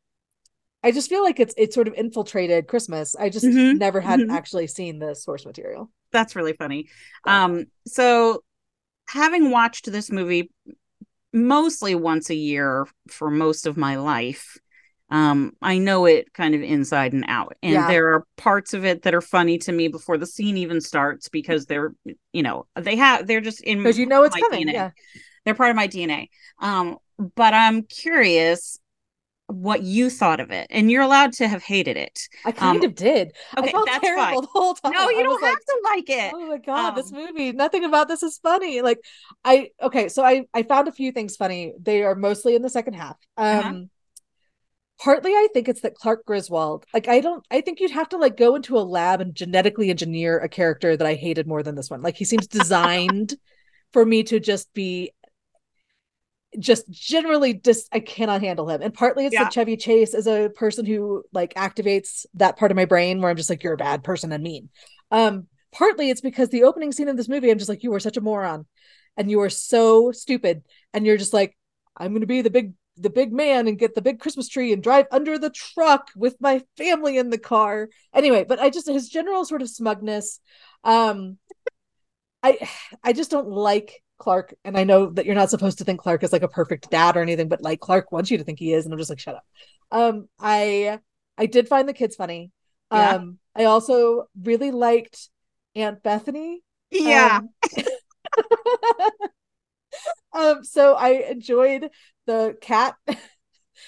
[0.84, 3.16] I just feel like it's it's sort of infiltrated Christmas.
[3.16, 3.78] I just mm-hmm.
[3.78, 4.32] never had mm-hmm.
[4.32, 5.92] actually seen the source material.
[6.12, 6.88] That's really funny.
[7.26, 8.44] Um, so
[9.10, 10.50] having watched this movie
[11.34, 14.58] mostly once a year for most of my life,
[15.10, 17.88] um i know it kind of inside and out and yeah.
[17.88, 21.30] there are parts of it that are funny to me before the scene even starts
[21.30, 21.94] because they're
[22.34, 24.74] you know they have they're just in because you know it's coming DNA.
[24.74, 24.90] yeah.
[25.46, 26.28] They're part of my dna
[26.60, 26.98] um
[27.36, 28.80] but i'm curious
[29.48, 32.20] what you thought of it and you're allowed to have hated it.
[32.44, 33.32] I kind um, of did.
[33.58, 34.42] Okay I felt that's terrible fine.
[34.42, 34.92] the whole time.
[34.92, 36.34] No you don't have like, to like it.
[36.36, 38.82] Oh my god um, this movie nothing about this is funny.
[38.82, 39.00] Like
[39.46, 41.74] i okay so i i found a few things funny.
[41.80, 43.16] They are mostly in the second half.
[43.38, 43.60] Uh-huh.
[43.60, 43.84] um uh-huh
[45.00, 48.18] partly i think it's that clark griswold like i don't i think you'd have to
[48.18, 51.76] like go into a lab and genetically engineer a character that i hated more than
[51.76, 52.02] this one.
[52.02, 53.36] Like he seems designed
[53.94, 55.12] for me to just be
[56.60, 58.82] just generally just i cannot handle him.
[58.82, 59.44] And partly it's yeah.
[59.44, 63.30] that chevy chase is a person who like activates that part of my brain where
[63.30, 64.70] i'm just like you're a bad person and mean.
[65.12, 68.00] Um partly it's because the opening scene of this movie i'm just like you are
[68.00, 68.66] such a moron
[69.18, 71.56] and you are so stupid and you're just like
[71.98, 74.74] i'm going to be the big the big man and get the big Christmas tree
[74.74, 77.90] and drive under the truck with my family in the car.
[78.14, 80.40] Anyway, but I just his general sort of smugness.
[80.84, 81.38] Um
[82.44, 82.70] I
[83.04, 84.54] I just don't like Clark.
[84.64, 87.18] And I know that you're not supposed to think Clark is like a perfect dad
[87.18, 89.20] or anything, but like Clark wants you to think he is, and I'm just like,
[89.20, 89.46] shut up.
[89.92, 91.00] Um, I
[91.38, 92.52] I did find the kids funny.
[92.92, 93.16] Yeah.
[93.16, 95.30] Um, I also really liked
[95.76, 96.62] Aunt Bethany.
[96.90, 97.42] Yeah.
[97.42, 97.50] Um,
[100.34, 101.90] um so I enjoyed
[102.26, 102.96] the cat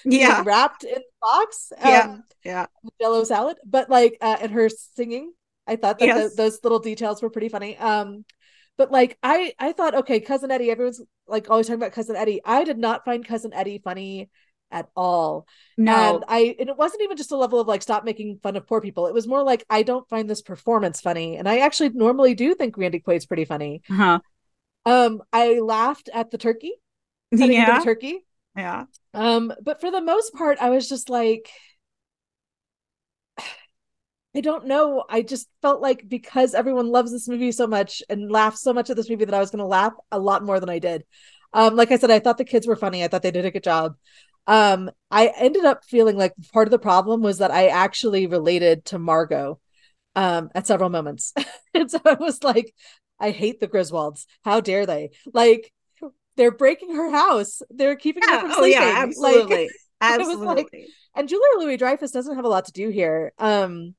[0.04, 0.42] yeah.
[0.44, 2.16] wrapped in the box um, yeah.
[2.44, 2.66] yeah
[3.00, 5.32] jello salad but like uh and her singing
[5.66, 6.30] i thought that yes.
[6.30, 7.76] the, those little details were pretty funny.
[7.76, 8.24] Um
[8.76, 12.40] but like i i thought okay cousin eddie everyone's like always talking about cousin eddie.
[12.44, 14.30] I did not find cousin eddie funny
[14.72, 15.46] at all.
[15.76, 16.16] No.
[16.16, 18.66] And i and it wasn't even just a level of like stop making fun of
[18.66, 19.06] poor people.
[19.06, 21.36] It was more like i don't find this performance funny.
[21.36, 23.82] And i actually normally do think randy quaid's pretty funny.
[23.90, 24.20] Uh-huh
[24.86, 26.72] um i laughed at the turkey
[27.30, 28.24] yeah the turkey
[28.56, 31.50] yeah um but for the most part i was just like
[34.36, 35.02] I don't know.
[35.08, 38.88] I just felt like because everyone loves this movie so much and laughs so much
[38.88, 41.04] at this movie that I was going to laugh a lot more than I did.
[41.52, 43.02] Um, like I said, I thought the kids were funny.
[43.02, 43.96] I thought they did a good job.
[44.46, 48.84] Um, I ended up feeling like part of the problem was that I actually related
[48.86, 49.60] to Margot
[50.16, 51.34] um, at several moments.
[51.74, 52.72] and so I was like,
[53.20, 54.26] I hate the Griswolds.
[54.42, 55.10] How dare they?
[55.32, 55.72] Like,
[56.36, 57.62] they're breaking her house.
[57.70, 58.34] They're keeping yeah.
[58.34, 58.78] her from sleeping.
[58.82, 59.56] Oh, yeah, absolutely.
[59.56, 60.46] Like, absolutely.
[60.72, 63.32] Like, and Julia Louis Dreyfus doesn't have a lot to do here.
[63.38, 63.94] Um,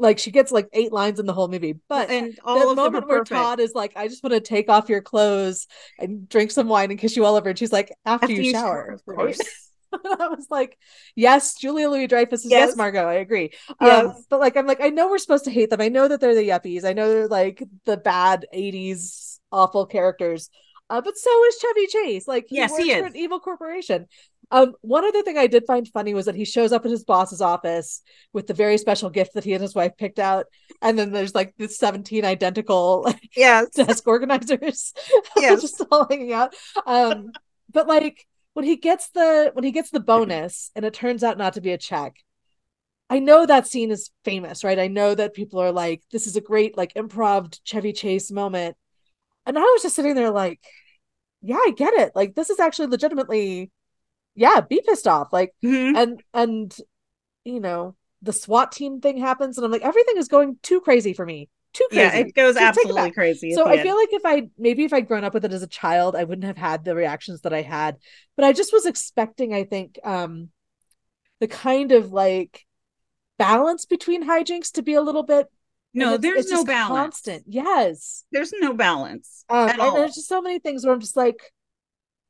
[0.00, 3.06] like she gets like eight lines in the whole movie but and all the moment
[3.06, 5.66] where todd is like i just want to take off your clothes
[5.98, 8.42] and drink some wine and kiss you all over and she's like after, after you,
[8.42, 9.69] you, shower, shower of course
[10.04, 10.78] I was like,
[11.14, 12.68] yes, Julia Louis Dreyfus is yes.
[12.68, 13.06] yes, Margot.
[13.06, 13.52] I agree.
[13.80, 14.04] Yes.
[14.06, 15.80] Um, but like, I'm like, I know we're supposed to hate them.
[15.80, 16.84] I know that they're the yuppies.
[16.84, 20.50] I know they're like the bad 80s awful characters.
[20.88, 22.26] Uh, but so is Chevy Chase.
[22.26, 23.06] Like, he yes, he is.
[23.06, 24.06] an evil corporation.
[24.50, 27.04] Um, one other thing I did find funny was that he shows up at his
[27.04, 30.46] boss's office with the very special gift that he and his wife picked out,
[30.82, 33.70] and then there's like the 17 identical like, yes.
[33.74, 34.92] desk organizers
[35.36, 35.60] yes.
[35.60, 36.54] just all hanging out.
[36.84, 37.30] Um,
[37.72, 38.26] but like
[38.60, 41.62] when he gets the when he gets the bonus and it turns out not to
[41.62, 42.16] be a check,
[43.08, 44.78] I know that scene is famous, right?
[44.78, 48.76] I know that people are like, this is a great like improv Chevy Chase moment.
[49.46, 50.60] And I was just sitting there like,
[51.40, 52.12] yeah, I get it.
[52.14, 53.70] Like this is actually legitimately
[54.34, 55.32] yeah, be pissed off.
[55.32, 55.96] Like mm-hmm.
[55.96, 56.76] and and
[57.44, 61.14] you know, the SWAT team thing happens and I'm like, everything is going too crazy
[61.14, 61.48] for me.
[61.72, 62.02] Too crazy.
[62.02, 63.52] Yeah, it goes absolutely crazy.
[63.52, 63.82] So I end.
[63.82, 66.24] feel like if I maybe if I'd grown up with it as a child, I
[66.24, 67.96] wouldn't have had the reactions that I had.
[68.36, 70.50] But I just was expecting, I think, um
[71.38, 72.66] the kind of like
[73.38, 75.46] balance between hijinks to be a little bit
[75.92, 76.88] no, it's, there's it's no balance.
[76.88, 78.24] Constant, yes.
[78.30, 79.44] There's no balance.
[79.48, 79.94] Um, and all.
[79.94, 81.52] there's just so many things where I'm just like,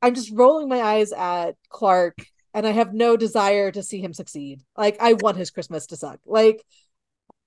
[0.01, 2.17] I'm just rolling my eyes at Clark
[2.53, 4.61] and I have no desire to see him succeed.
[4.75, 6.19] Like I want his Christmas to suck.
[6.25, 6.63] Like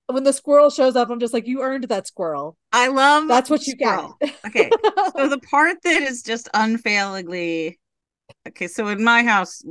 [0.07, 2.57] when the squirrel shows up, I'm just like, you earned that squirrel.
[2.71, 4.17] I love that's what you squirrel.
[4.21, 4.35] get.
[4.47, 4.69] okay.
[5.15, 7.79] So the part that is just unfailingly
[8.47, 8.67] okay.
[8.67, 9.63] So in my house,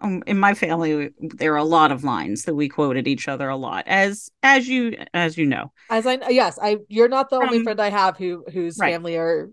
[0.00, 3.48] um, in my family, there are a lot of lines that we quoted each other
[3.48, 5.72] a lot, as as you as you know.
[5.90, 8.92] As I yes, I you're not the only friend I have who whose right.
[8.92, 9.50] family are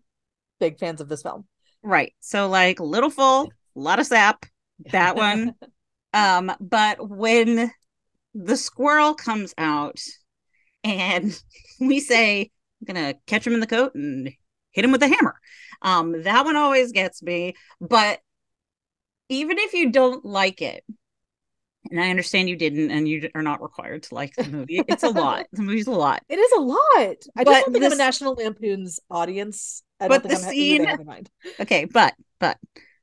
[0.60, 1.46] big fans of this film.
[1.82, 2.14] Right.
[2.20, 4.46] So like little full, a lot of sap,
[4.92, 5.56] that one.
[6.14, 7.72] um, but when
[8.34, 10.00] the squirrel comes out
[10.84, 11.40] and
[11.80, 12.52] we say,
[12.82, 14.32] I'm gonna catch him in the coat and
[14.72, 15.40] hit him with a hammer.
[15.82, 17.56] Um, that one always gets me.
[17.80, 18.20] But
[19.30, 20.84] even if you don't like it,
[21.90, 24.82] and I understand you didn't, and you are not required to like the movie.
[24.88, 25.48] It's a lot.
[25.52, 26.24] The movie's a lot.
[26.30, 26.80] It is a lot.
[26.98, 29.82] I but just don't think this, I'm a National Lampoon's audience.
[30.00, 30.86] I but the scene.
[31.60, 32.58] Okay, but but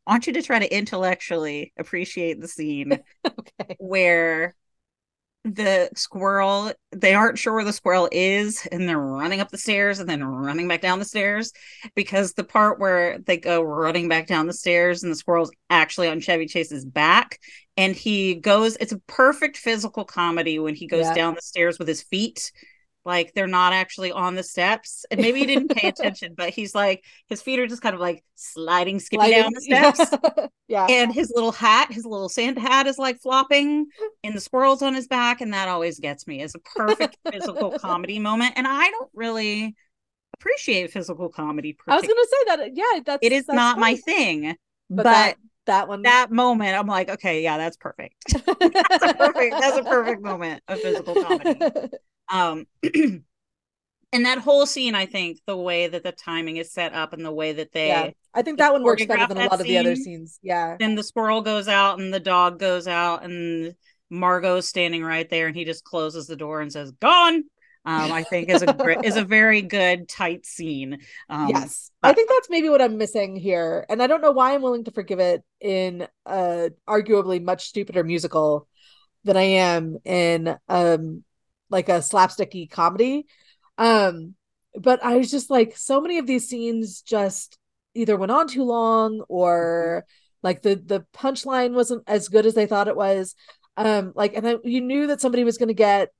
[0.06, 3.76] I want you to try to intellectually appreciate the scene okay.
[3.78, 4.54] where
[5.54, 10.00] the squirrel they aren't sure where the squirrel is and they're running up the stairs
[10.00, 11.52] and then running back down the stairs
[11.94, 16.08] because the part where they go running back down the stairs and the squirrel's actually
[16.08, 17.38] on Chevy Chase's back
[17.76, 21.14] and he goes it's a perfect physical comedy when he goes yeah.
[21.14, 22.50] down the stairs with his feet
[23.06, 25.06] like they're not actually on the steps.
[25.10, 28.00] And maybe he didn't pay attention but he's like his feet are just kind of
[28.00, 29.42] like sliding skipping sliding.
[29.42, 30.48] down the steps.
[30.68, 30.86] Yeah.
[30.90, 33.86] and his little hat his little sand hat is like flopping
[34.24, 35.40] and the squirrels on his back.
[35.40, 36.42] And that always gets me.
[36.42, 38.54] As a perfect physical comedy moment.
[38.56, 39.76] And i don't really
[40.34, 43.94] appreciate physical comedy i was gonna say that yeah that's it is that's not my
[43.96, 44.54] thing
[44.90, 45.36] but, but that,
[45.66, 48.14] that one that moment i'm like okay yeah that's perfect.
[48.32, 51.58] That's a perfect that's a perfect moment of physical comedy
[52.28, 52.66] um
[54.12, 57.24] and that whole scene, I think the way that the timing is set up and
[57.24, 59.66] the way that they, yeah, I think that one works better than a lot of
[59.66, 60.38] the other scenes.
[60.42, 60.76] Yeah.
[60.78, 63.74] Then the squirrel goes out and the dog goes out and
[64.10, 67.44] Margot's standing right there and he just closes the door and says, "Gone."
[67.84, 70.98] Um, I think is a is a very good tight scene.
[71.28, 74.32] Um, yes, but- I think that's maybe what I'm missing here, and I don't know
[74.32, 78.66] why I'm willing to forgive it in a arguably much stupider musical
[79.24, 81.24] than I am in um
[81.70, 83.26] like a slapsticky comedy.
[83.78, 84.34] Um,
[84.74, 87.58] but I was just like, so many of these scenes just
[87.94, 90.04] either went on too long or
[90.42, 93.34] like the the punchline wasn't as good as they thought it was.
[93.76, 96.10] Um, like, and then you knew that somebody was going to get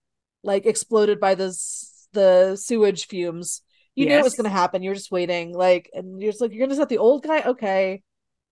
[0.42, 3.62] like exploded by this the sewage fumes.
[3.94, 4.10] You yes.
[4.10, 4.82] knew it was going to happen.
[4.82, 7.42] You're just waiting, like, and you're just like, you're going to set the old guy,
[7.42, 8.02] okay?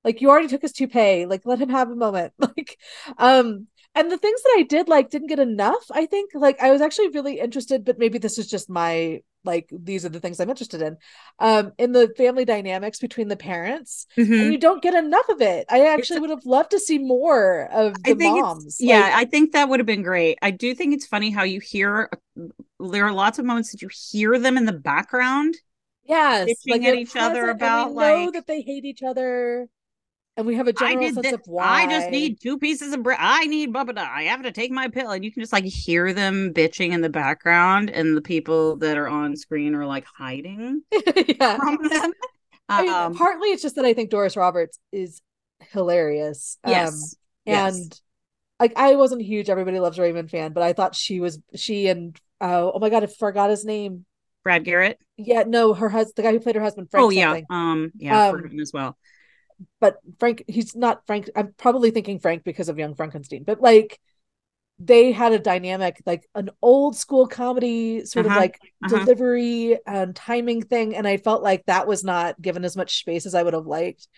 [0.03, 1.27] Like, you already took his toupee.
[1.27, 2.33] Like, let him have a moment.
[2.39, 2.79] Like,
[3.19, 5.85] um, and the things that I did like didn't get enough.
[5.91, 9.69] I think like I was actually really interested, but maybe this is just my like
[9.71, 10.97] these are the things I'm interested in.
[11.39, 14.33] Um, in the family dynamics between the parents, mm-hmm.
[14.33, 15.67] and you don't get enough of it.
[15.71, 18.79] I actually would have loved to see more of the moms.
[18.81, 20.39] Like, yeah, I think that would have been great.
[20.43, 22.11] I do think it's funny how you hear
[22.81, 25.55] there are lots of moments that you hear them in the background.
[26.07, 29.69] Yes, like at each other about like that they hate each other
[30.37, 31.65] and we have a general sense of why.
[31.65, 33.19] I just need two pieces of bread.
[33.21, 33.97] I need bubba.
[33.97, 37.01] I have to take my pill, and you can just like hear them bitching in
[37.03, 41.57] the background, and the people that are on screen are like hiding yeah.
[41.57, 42.13] from them.
[42.69, 45.21] I mean, um, partly it's just that I think Doris Roberts is
[45.71, 46.59] hilarious.
[46.67, 47.17] Yes,
[47.47, 48.03] um, and yes.
[48.59, 51.87] like I wasn't a huge Everybody Loves Raymond fan, but I thought she was she
[51.89, 54.05] and uh, oh my god, I forgot his name.
[54.43, 54.99] Brad Garrett.
[55.17, 56.91] Yeah, no, her husband, the guy who played her husband.
[56.91, 57.47] Frank oh yeah, something.
[57.51, 58.97] um, yeah, um, as well
[59.81, 61.31] but Frank, he's not Frank.
[61.35, 63.99] I'm probably thinking Frank because of Young Frankenstein, but like
[64.79, 68.35] they had a dynamic, like an old school comedy sort uh-huh.
[68.35, 68.99] of like uh-huh.
[68.99, 70.97] delivery and timing thing.
[70.97, 73.67] And I felt like that was not given as much space as I would have
[73.67, 74.09] liked.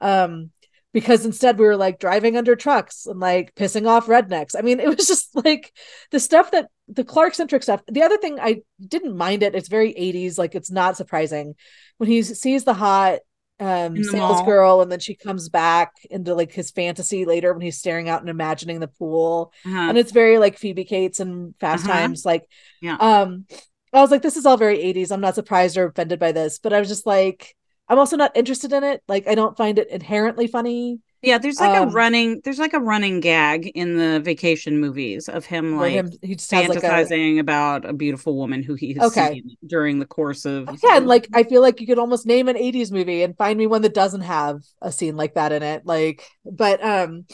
[0.00, 0.50] Um,
[0.92, 4.54] because instead we were like driving under trucks and like pissing off rednecks.
[4.56, 5.72] I mean, it was just like
[6.10, 7.80] the stuff that the Clark centric stuff.
[7.90, 9.54] The other thing I didn't mind it.
[9.54, 11.54] It's very 80s, like it's not surprising
[11.96, 13.20] when he sees the hot
[13.60, 17.78] um sales girl and then she comes back into like his fantasy later when he's
[17.78, 19.52] staring out and imagining the pool.
[19.64, 19.88] Uh-huh.
[19.88, 21.92] and it's very like phoebe cates and fast uh-huh.
[21.92, 22.48] times like
[22.80, 22.96] yeah.
[22.96, 23.46] um
[23.92, 26.58] i was like this is all very 80s i'm not surprised or offended by this
[26.58, 27.54] but i was just like
[27.88, 29.02] i'm also not interested in it.
[29.06, 32.74] Like i don't find it inherently funny yeah, there's like um, a running there's like
[32.74, 37.38] a running gag in the vacation movies of him like him, he fantasizing like a,
[37.38, 39.34] about a beautiful woman who he's okay.
[39.34, 42.48] seen during the course of Yeah, and like I feel like you could almost name
[42.48, 45.62] an 80s movie and find me one that doesn't have a scene like that in
[45.62, 45.86] it.
[45.86, 47.24] Like but um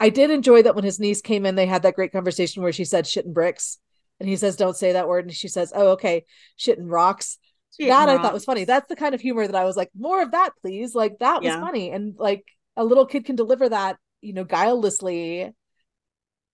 [0.00, 2.72] I did enjoy that when his niece came in, they had that great conversation where
[2.72, 3.78] she said shit and bricks.
[4.20, 5.24] And he says, Don't say that word.
[5.24, 6.24] And she says, Oh, okay,
[6.56, 7.38] shit and rocks.
[7.78, 8.24] Shit that and I rocks.
[8.24, 8.64] thought was funny.
[8.64, 10.94] That's the kind of humor that I was like, more of that, please.
[10.94, 11.60] Like that was yeah.
[11.60, 11.90] funny.
[11.90, 12.44] And like
[12.78, 15.52] a little kid can deliver that you know guilelessly.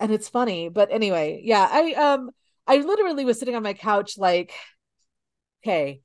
[0.01, 2.31] And it's funny but anyway yeah i um
[2.67, 4.53] i literally was sitting on my couch like
[5.63, 6.03] okay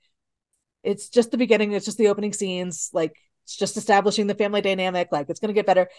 [0.83, 3.13] it's just the beginning it's just the opening scenes like
[3.43, 5.89] it's just establishing the family dynamic like it's going to get better.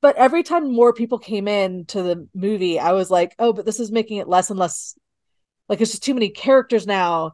[0.00, 3.66] But every time more people came in to the movie i was like oh but
[3.66, 4.94] this is making it less and less
[5.68, 7.32] like it's just too many characters now.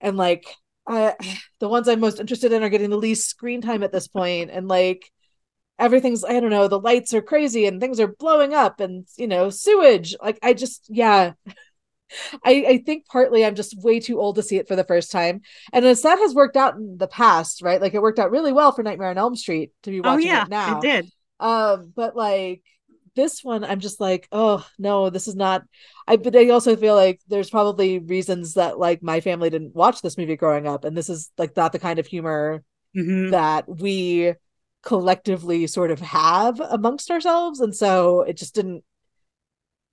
[0.00, 0.46] And like
[0.86, 1.14] I,
[1.60, 4.50] the ones i'm most interested in are getting the least screen time at this point.
[4.50, 5.10] And like
[5.78, 9.26] everything's i don't know the lights are crazy and things are blowing up and you
[9.26, 11.32] know sewage like i just yeah
[12.44, 15.10] I, I think partly I'm just way too old to see it for the first
[15.10, 15.40] time.
[15.72, 17.80] And as that has worked out in the past, right?
[17.80, 20.28] Like it worked out really well for Nightmare on Elm Street to be oh, watching
[20.28, 20.78] oh, yeah, it now.
[20.78, 21.10] It did.
[21.40, 22.62] Um, but like
[23.16, 25.64] this one, I'm just like, oh no, this is not
[26.06, 30.02] I but I also feel like there's probably reasons that like my family didn't watch
[30.02, 32.62] this movie growing up, and this is like not the kind of humor
[32.96, 33.30] mm-hmm.
[33.30, 34.34] that we
[34.84, 38.84] collectively sort of have amongst ourselves and so it just didn't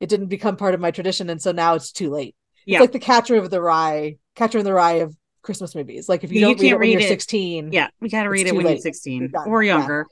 [0.02, 2.36] it didn't become part of my tradition and so now it's too late
[2.66, 2.78] yeah.
[2.78, 6.26] it's like the catcher of the rye catcher in the rye of christmas movies like
[6.26, 7.08] if you, you don't read it when read you're it.
[7.08, 8.74] 16 yeah we gotta read it when late.
[8.74, 10.06] you're 16 you're or younger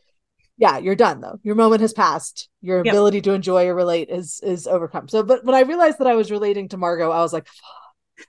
[0.58, 0.76] yeah.
[0.76, 0.78] yeah.
[0.78, 2.94] you're done though your moment has passed your yep.
[2.94, 6.16] ability to enjoy or relate is is overcome so but when i realized that i
[6.16, 7.48] was relating to margot i was like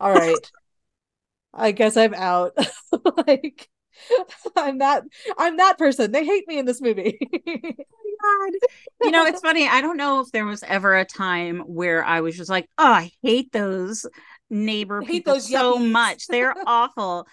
[0.00, 0.50] all right
[1.54, 2.56] i guess i'm out
[3.26, 3.68] like
[4.56, 5.04] I'm that
[5.38, 6.12] I'm that person.
[6.12, 7.18] They hate me in this movie.
[8.22, 8.50] oh
[9.02, 9.66] you know, it's funny.
[9.66, 12.92] I don't know if there was ever a time where I was just like, oh,
[12.92, 14.06] I hate those
[14.50, 15.90] neighbor people those so yuppies.
[15.90, 16.26] much.
[16.26, 17.26] They're awful.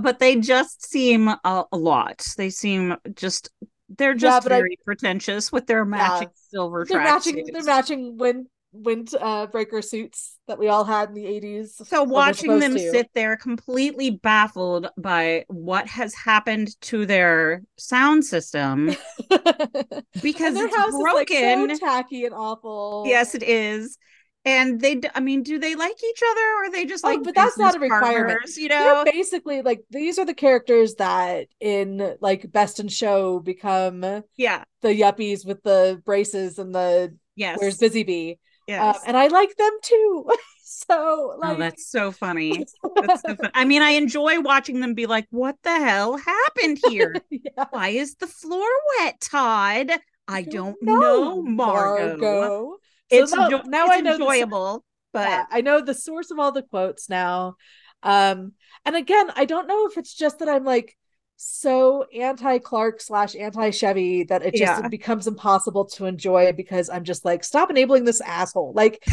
[0.00, 2.26] But they just seem a, a, lot.
[2.38, 3.50] They seem just
[3.98, 6.50] they're just yeah, very I, pretentious with their matching yeah.
[6.50, 11.24] silver they're matching they're matching when windbreaker uh, suits that we all had in the
[11.24, 11.86] 80s.
[11.86, 12.90] So watching them to.
[12.90, 18.94] sit there completely baffled by what has happened to their sound system
[20.22, 21.36] because their house broken.
[21.36, 23.04] Is like so tacky and awful.
[23.06, 23.98] Yes, it is
[24.44, 27.20] and they i mean do they like each other or are they just oh, like
[27.20, 30.96] oh, but that's not a requirement you know They're basically like these are the characters
[30.96, 37.16] that in like best in show become yeah the yuppies with the braces and the
[37.36, 40.30] yes where's busy bee yeah um, and i like them too.
[40.64, 41.56] So oh, like...
[41.56, 42.64] oh that's so funny.
[43.04, 47.16] That's so i mean i enjoy watching them be like what the hell happened here?
[47.30, 47.66] Yeah.
[47.70, 48.66] why is the floor
[48.98, 49.90] wet todd?
[50.26, 52.16] I don't, don't know, Margot.
[52.16, 52.76] Margot
[53.12, 54.82] it's so now, now it's I know enjoyable, the,
[55.12, 57.56] but yeah, I know the source of all the quotes now.
[58.02, 58.52] Um,
[58.84, 60.96] and again, I don't know if it's just that I'm like
[61.44, 64.88] so anti Clark slash anti Chevy that it just yeah.
[64.88, 68.72] becomes impossible to enjoy because I'm just like, stop enabling this asshole.
[68.74, 69.04] Like,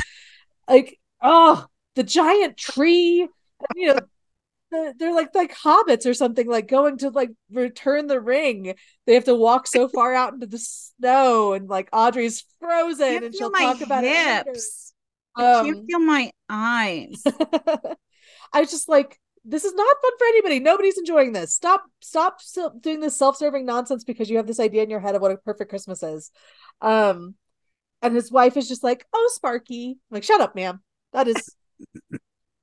[0.68, 1.66] like, oh,
[1.96, 3.28] the giant tree,
[3.76, 4.00] you know,
[5.00, 8.76] they're like like hobbits or something like going to like return the ring
[9.08, 13.34] they have to walk so far out into the snow and like audrey's frozen and
[13.34, 14.94] she'll talk about hips.
[15.36, 15.60] it later.
[15.60, 17.24] I can't um, feel my eyes
[18.54, 19.20] i was just like
[19.50, 22.40] this is not fun for anybody nobody's enjoying this stop stop
[22.82, 25.38] doing this self-serving nonsense because you have this idea in your head of what a
[25.38, 26.32] perfect christmas is
[26.82, 27.36] um
[28.02, 30.82] and his wife is just like oh sparky I'm like shut up ma'am
[31.14, 31.56] that is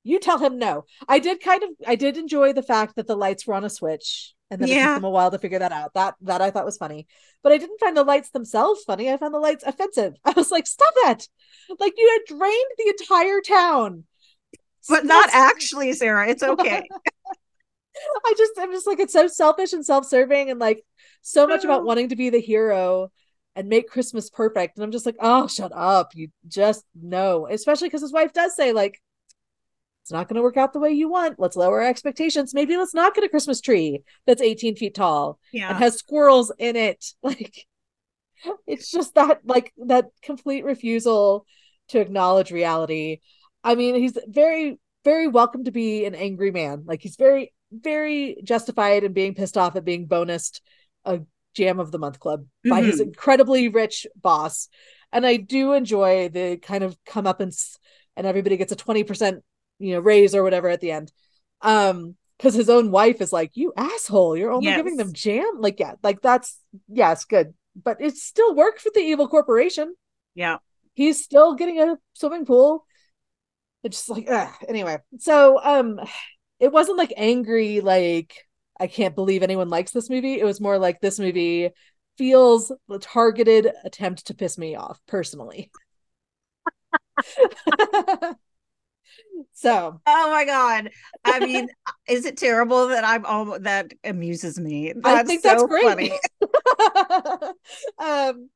[0.07, 0.85] you tell him no.
[1.09, 3.71] I did kind of I did enjoy the fact that the lights were on a
[3.71, 4.75] switch and then yeah.
[4.75, 5.95] it took them a while to figure that out.
[5.95, 7.09] That that I thought was funny.
[7.43, 9.11] But I didn't find the lights themselves funny.
[9.11, 10.15] I found the lights offensive.
[10.25, 11.27] I was like, stop that.
[11.81, 14.05] Like you had drained the entire town.
[14.89, 16.29] But not actually, Sara.
[16.29, 16.83] It's okay.
[18.25, 20.83] I just I'm just like it's so selfish and self-serving and like
[21.23, 23.11] so much about wanting to be the hero
[23.57, 24.77] and make Christmas perfect.
[24.77, 26.15] And I'm just like, oh, shut up.
[26.15, 27.49] You just know.
[27.51, 29.01] Especially because his wife does say, like,
[30.03, 31.41] it's not going to work out the way you want.
[31.41, 32.55] Let's lower our expectations.
[32.55, 35.71] Maybe let's not get a Christmas tree that's 18 feet tall yeah.
[35.71, 37.05] and has squirrels in it.
[37.23, 37.67] Like,
[38.67, 41.47] it's just that, like, that complete refusal
[41.89, 43.21] to acknowledge reality.
[43.67, 46.85] I mean, he's very, very welcome to be an angry man.
[46.87, 50.61] Like, he's very, very justified in being pissed off at being bonused
[51.05, 51.21] a
[51.55, 52.71] jam of the month club mm-hmm.
[52.71, 53.09] by his mm-hmm.
[53.09, 54.69] incredibly rich boss.
[55.13, 57.53] And I do enjoy the kind of come up and
[58.17, 59.43] and everybody gets a 20%
[59.79, 61.13] you know raise or whatever at the end
[61.63, 64.77] um because his own wife is like you asshole you're only yes.
[64.77, 66.59] giving them jam like yeah like that's
[66.89, 69.95] yes good but it still worked for the evil corporation
[70.35, 70.57] yeah
[70.95, 72.87] he's still getting a swimming pool
[73.87, 74.53] it's just like ugh.
[74.69, 76.01] anyway so um
[76.61, 78.45] it wasn't like angry like
[78.79, 81.71] i can't believe anyone likes this movie it was more like this movie
[82.19, 85.71] feels the targeted attempt to piss me off personally
[89.53, 90.91] So, oh my god!
[91.25, 91.69] I mean,
[92.09, 94.93] is it terrible that I'm all that amuses me?
[94.95, 95.85] That's I think so that's great.
[95.85, 96.13] funny.
[97.99, 98.51] um,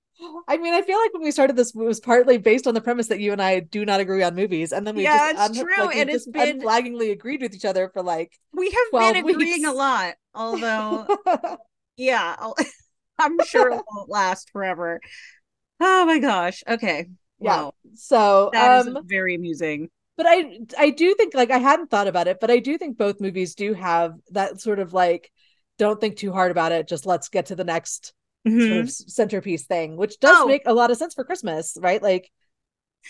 [0.49, 2.81] I mean, I feel like when we started this, it was partly based on the
[2.81, 5.51] premise that you and I do not agree on movies, and then we yeah, just
[5.51, 8.71] it's un- true, like, and it's been unflaggingly agreed with each other for like we
[8.71, 9.69] have been agreeing weeks.
[9.69, 10.15] a lot.
[10.35, 11.07] Although,
[11.97, 12.37] yeah,
[13.19, 15.01] I'm sure it won't last forever.
[15.81, 16.63] Oh my gosh!
[16.69, 17.07] Okay,
[17.39, 17.63] yeah.
[17.63, 17.75] Wow.
[17.95, 19.89] So that um, is very amusing
[20.21, 22.99] but I I do think like I hadn't thought about it, but I do think
[22.99, 25.31] both movies do have that sort of like
[25.79, 28.13] don't think too hard about it, just let's get to the next
[28.47, 28.69] mm-hmm.
[28.69, 30.47] sort of centerpiece thing, which does oh.
[30.47, 32.03] make a lot of sense for Christmas, right?
[32.03, 32.31] Like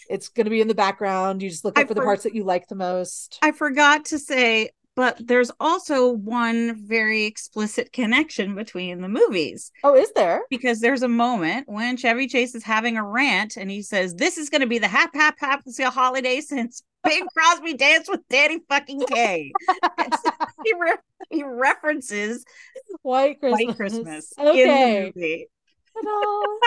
[0.09, 1.43] it's going to be in the background.
[1.43, 3.39] You just look for for the parts that you like the most.
[3.43, 9.71] I forgot to say but there's also one very explicit connection between the movies.
[9.85, 10.43] Oh, is there?
[10.51, 14.37] Because there's a moment when Chevy Chase is having a rant and he says, This
[14.37, 18.59] is going to be the hap hap hap holiday since Bing Crosby danced with Danny
[18.69, 19.53] fucking Kaye.
[20.65, 20.97] he, re-
[21.31, 22.45] he references
[23.03, 23.67] White Christmas.
[23.67, 25.13] White Christmas okay.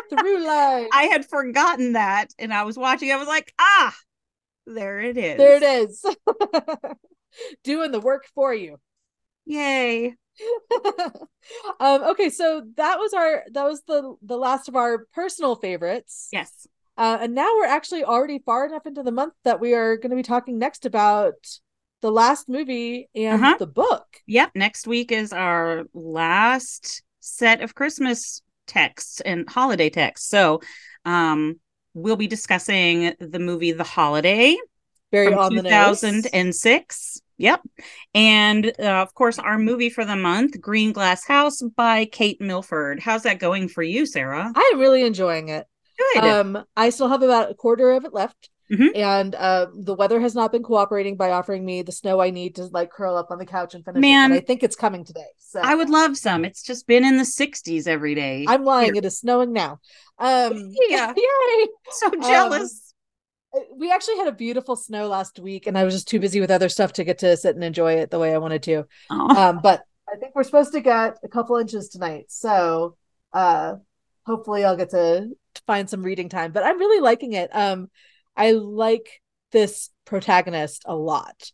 [0.09, 0.88] Through line.
[0.91, 3.95] I had forgotten that and I was watching, I was like, ah,
[4.65, 5.38] there it is.
[5.38, 6.05] There it is.
[7.63, 8.77] doing the work for you.
[9.45, 10.15] Yay.
[11.79, 16.29] um okay so that was our that was the the last of our personal favorites
[16.31, 16.65] yes
[16.97, 20.09] uh and now we're actually already far enough into the month that we are going
[20.09, 21.36] to be talking next about
[22.04, 23.56] the last movie and uh-huh.
[23.58, 30.30] the book yep next week is our last set of christmas texts and holiday texts
[30.30, 30.60] so
[31.06, 31.58] um
[31.93, 34.56] we'll be discussing the movie the holiday
[35.12, 37.62] very on 2006 Yep.
[38.14, 42.99] And uh, of course, our movie for the month, Greenglass House by Kate Milford.
[42.99, 44.51] How's that going for you, Sara?
[44.56, 45.66] I am really enjoying it.
[45.97, 46.24] Good.
[46.24, 48.49] Um, I still have about a quarter of it left.
[48.72, 48.95] Mm-hmm.
[48.95, 52.55] And uh, the weather has not been cooperating by offering me the snow I need
[52.55, 54.36] to like curl up on the couch and finish Man, it.
[54.38, 55.26] I think it's coming today.
[55.38, 56.45] So I would love some.
[56.45, 58.45] It's just been in the 60s every day.
[58.47, 58.93] I'm lying.
[58.93, 58.99] Here.
[58.99, 59.80] It is snowing now.
[60.18, 61.14] Um, yeah.
[61.18, 61.68] Yay.
[61.91, 62.93] So um, jealous.
[63.53, 66.39] Um, we actually had a beautiful snow last week, and I was just too busy
[66.39, 68.86] with other stuff to get to sit and enjoy it the way I wanted to.
[69.11, 72.26] Um, but I think we're supposed to get a couple inches tonight.
[72.30, 72.97] So
[73.32, 73.76] uh,
[74.26, 76.51] hopefully I'll get to, to find some reading time.
[76.51, 77.49] But I'm really liking it.
[77.53, 77.89] Um,
[78.36, 79.21] I like
[79.51, 81.51] this protagonist a lot.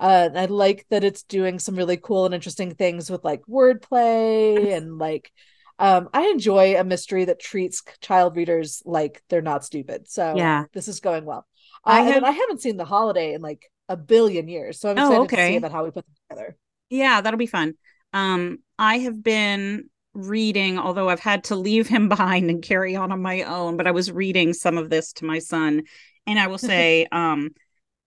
[0.00, 4.76] Uh, I like that it's doing some really cool and interesting things with like wordplay
[4.76, 5.30] and like
[5.78, 10.08] um, I enjoy a mystery that treats child readers like they're not stupid.
[10.08, 11.46] So yeah, this is going well.
[11.84, 12.24] Uh, I, have...
[12.24, 15.22] I haven't seen the holiday in like a billion years, so I'm oh, excited oh,
[15.24, 15.36] okay.
[15.36, 16.56] to see about how we put them together.
[16.90, 17.74] Yeah, that'll be fun.
[18.12, 23.12] Um, I have been reading, although I've had to leave him behind and carry on
[23.12, 25.82] on my own, but I was reading some of this to my son.
[26.26, 27.50] And I will say um,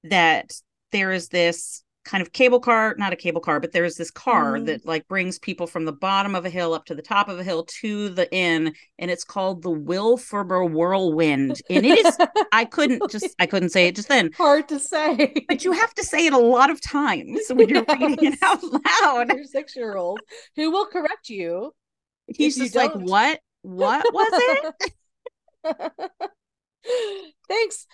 [0.04, 0.52] that
[0.92, 4.54] there is this kind of cable car, not a cable car, but there's this car
[4.54, 4.66] mm.
[4.68, 7.40] that like brings people from the bottom of a hill up to the top of
[7.40, 11.62] a hill to the inn, and it's called the Wilfurber Whirlwind.
[11.70, 12.18] And it is
[12.52, 14.32] I couldn't just I couldn't say it just then.
[14.38, 15.34] Hard to say.
[15.48, 18.00] But you have to say it a lot of times when you're yes.
[18.00, 19.36] reading it out loud.
[19.36, 20.20] Your six year old
[20.56, 21.74] who will correct you
[22.28, 23.40] He's just like, what?
[23.62, 24.74] What was
[25.64, 25.92] it?
[27.48, 27.88] Thanks.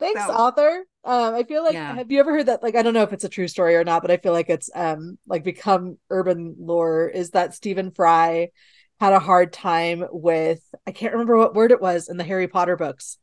[0.00, 0.84] Thanks, so, author.
[1.04, 1.94] Um, I feel like yeah.
[1.94, 2.62] have you ever heard that?
[2.62, 4.50] Like, I don't know if it's a true story or not, but I feel like
[4.50, 7.08] it's um like become urban lore.
[7.08, 8.50] Is that Stephen Fry
[9.00, 12.48] had a hard time with I can't remember what word it was in the Harry
[12.48, 13.18] Potter books,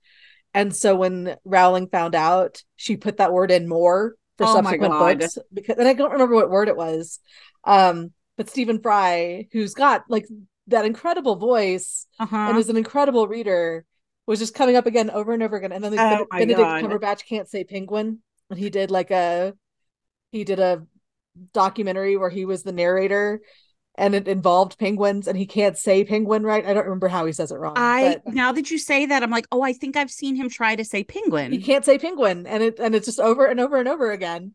[0.54, 4.94] and so when Rowling found out, she put that word in more for oh subsequent
[4.94, 7.20] books because, and I don't remember what word it was.
[7.64, 10.26] Um, but Stephen Fry, who's got like
[10.68, 12.36] that incredible voice uh-huh.
[12.36, 13.86] and is an incredible reader
[14.32, 15.72] was just coming up again over and over again.
[15.72, 16.84] And then oh Benedict God.
[16.84, 18.20] Cumberbatch can't say penguin,
[18.50, 19.54] and he did like a
[20.32, 20.86] he did a
[21.54, 23.42] documentary where he was the narrator
[23.96, 27.32] and it involved penguins and he can't say penguin right i don't remember how he
[27.32, 28.34] says it wrong i but...
[28.34, 30.84] now that you say that i'm like oh i think i've seen him try to
[30.84, 33.88] say penguin he can't say penguin and it and it's just over and over and
[33.88, 34.54] over again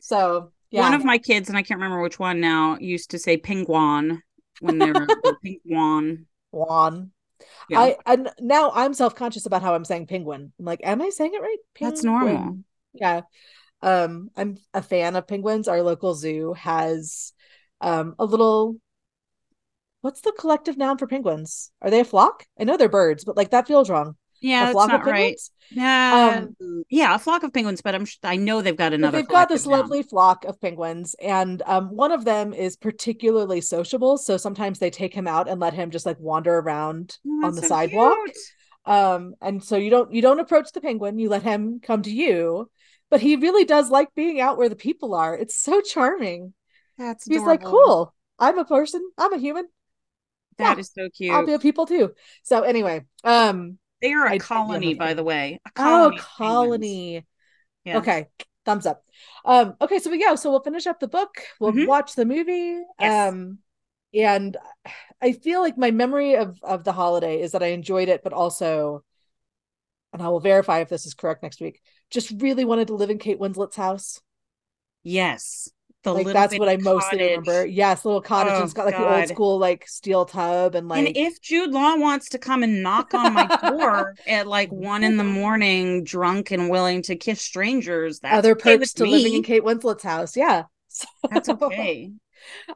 [0.00, 0.80] so yeah.
[0.80, 4.20] one of my kids and i can't remember which one now used to say penguin
[4.60, 5.06] when they were
[5.64, 6.26] wand.
[6.50, 7.10] Juan.
[7.68, 7.80] Yeah.
[7.80, 10.52] I and now I'm self conscious about how I'm saying penguin.
[10.58, 11.58] I'm like, am I saying it right?
[11.74, 11.94] Penguin.
[11.94, 12.58] That's normal.
[12.94, 13.20] Yeah.
[13.80, 15.68] Um, I'm a fan of penguins.
[15.68, 17.32] Our local zoo has
[17.80, 18.76] um a little
[20.00, 21.70] what's the collective noun for penguins?
[21.82, 22.44] Are they a flock?
[22.58, 24.16] I know they're birds, but like that feels wrong.
[24.40, 25.40] Yeah, a flock of right.
[25.70, 29.18] Yeah, um, yeah, a flock of penguins, but I'm I know they've got another.
[29.18, 34.16] They've got this lovely flock of penguins, and um, one of them is particularly sociable.
[34.16, 37.54] So sometimes they take him out and let him just like wander around oh, on
[37.54, 38.16] the so sidewalk.
[38.24, 38.36] Cute.
[38.86, 42.10] Um, and so you don't you don't approach the penguin; you let him come to
[42.10, 42.70] you.
[43.10, 45.34] But he really does like being out where the people are.
[45.34, 46.54] It's so charming.
[46.96, 48.14] That's he's like cool.
[48.38, 49.06] I'm a person.
[49.18, 49.66] I'm a human.
[50.58, 51.34] That yeah, is so cute.
[51.34, 52.12] I'll be a people too.
[52.42, 55.60] So anyway, um, they are a I, colony, by the way.
[55.66, 57.26] A colony oh, colony.
[57.84, 57.98] Yeah.
[57.98, 58.28] Okay.
[58.64, 59.02] Thumbs up.
[59.44, 60.36] Um, okay, so we go.
[60.36, 61.42] So we'll finish up the book.
[61.58, 61.86] We'll mm-hmm.
[61.86, 62.80] watch the movie.
[63.00, 63.32] Yes.
[63.32, 63.58] Um,
[64.12, 64.56] and
[65.22, 68.32] I feel like my memory of of the holiday is that I enjoyed it, but
[68.32, 69.04] also,
[70.12, 71.80] and I will verify if this is correct next week.
[72.10, 74.20] Just really wanted to live in Kate Winslet's house.
[75.02, 75.70] Yes
[76.14, 77.66] the like that's what I mostly remember.
[77.66, 78.54] Yes, little cottage.
[78.56, 79.10] Oh, it's got like God.
[79.10, 81.06] the old school like steel tub and like.
[81.06, 85.04] And if Jude Law wants to come and knock on my door at like one
[85.04, 89.10] in the morning, drunk and willing to kiss strangers, that's other perks to me.
[89.10, 90.36] living in Kate Winslet's house.
[90.36, 92.12] Yeah, so, that's okay.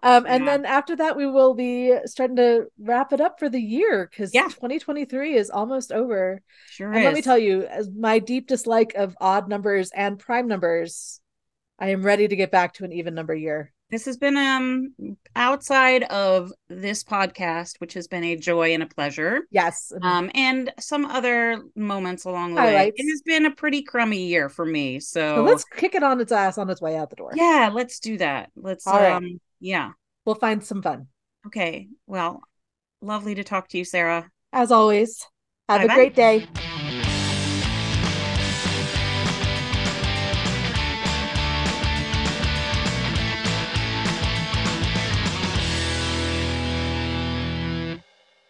[0.02, 0.50] Um, and yeah.
[0.50, 4.34] then after that, we will be starting to wrap it up for the year because
[4.34, 4.48] yeah.
[4.48, 6.42] 2023 is almost over.
[6.68, 6.88] Sure.
[6.88, 7.04] And is.
[7.04, 7.66] let me tell you,
[7.96, 11.21] my deep dislike of odd numbers and prime numbers
[11.82, 13.72] I am ready to get back to an even number year.
[13.90, 14.94] This has been um
[15.34, 19.40] outside of this podcast, which has been a joy and a pleasure.
[19.50, 19.92] Yes.
[20.00, 22.92] Um, and some other moments along the way.
[22.94, 25.00] It has been a pretty crummy year for me.
[25.00, 27.32] So, so, let's kick it on its ass on its way out the door.
[27.34, 28.50] Yeah, let's do that.
[28.54, 29.32] Let's All um right.
[29.58, 29.90] yeah.
[30.24, 31.08] We'll find some fun.
[31.48, 31.88] Okay.
[32.06, 32.42] Well,
[33.00, 34.30] lovely to talk to you, Sara.
[34.52, 35.26] As always.
[35.68, 35.92] Have Bye-bye.
[35.92, 36.46] a great day.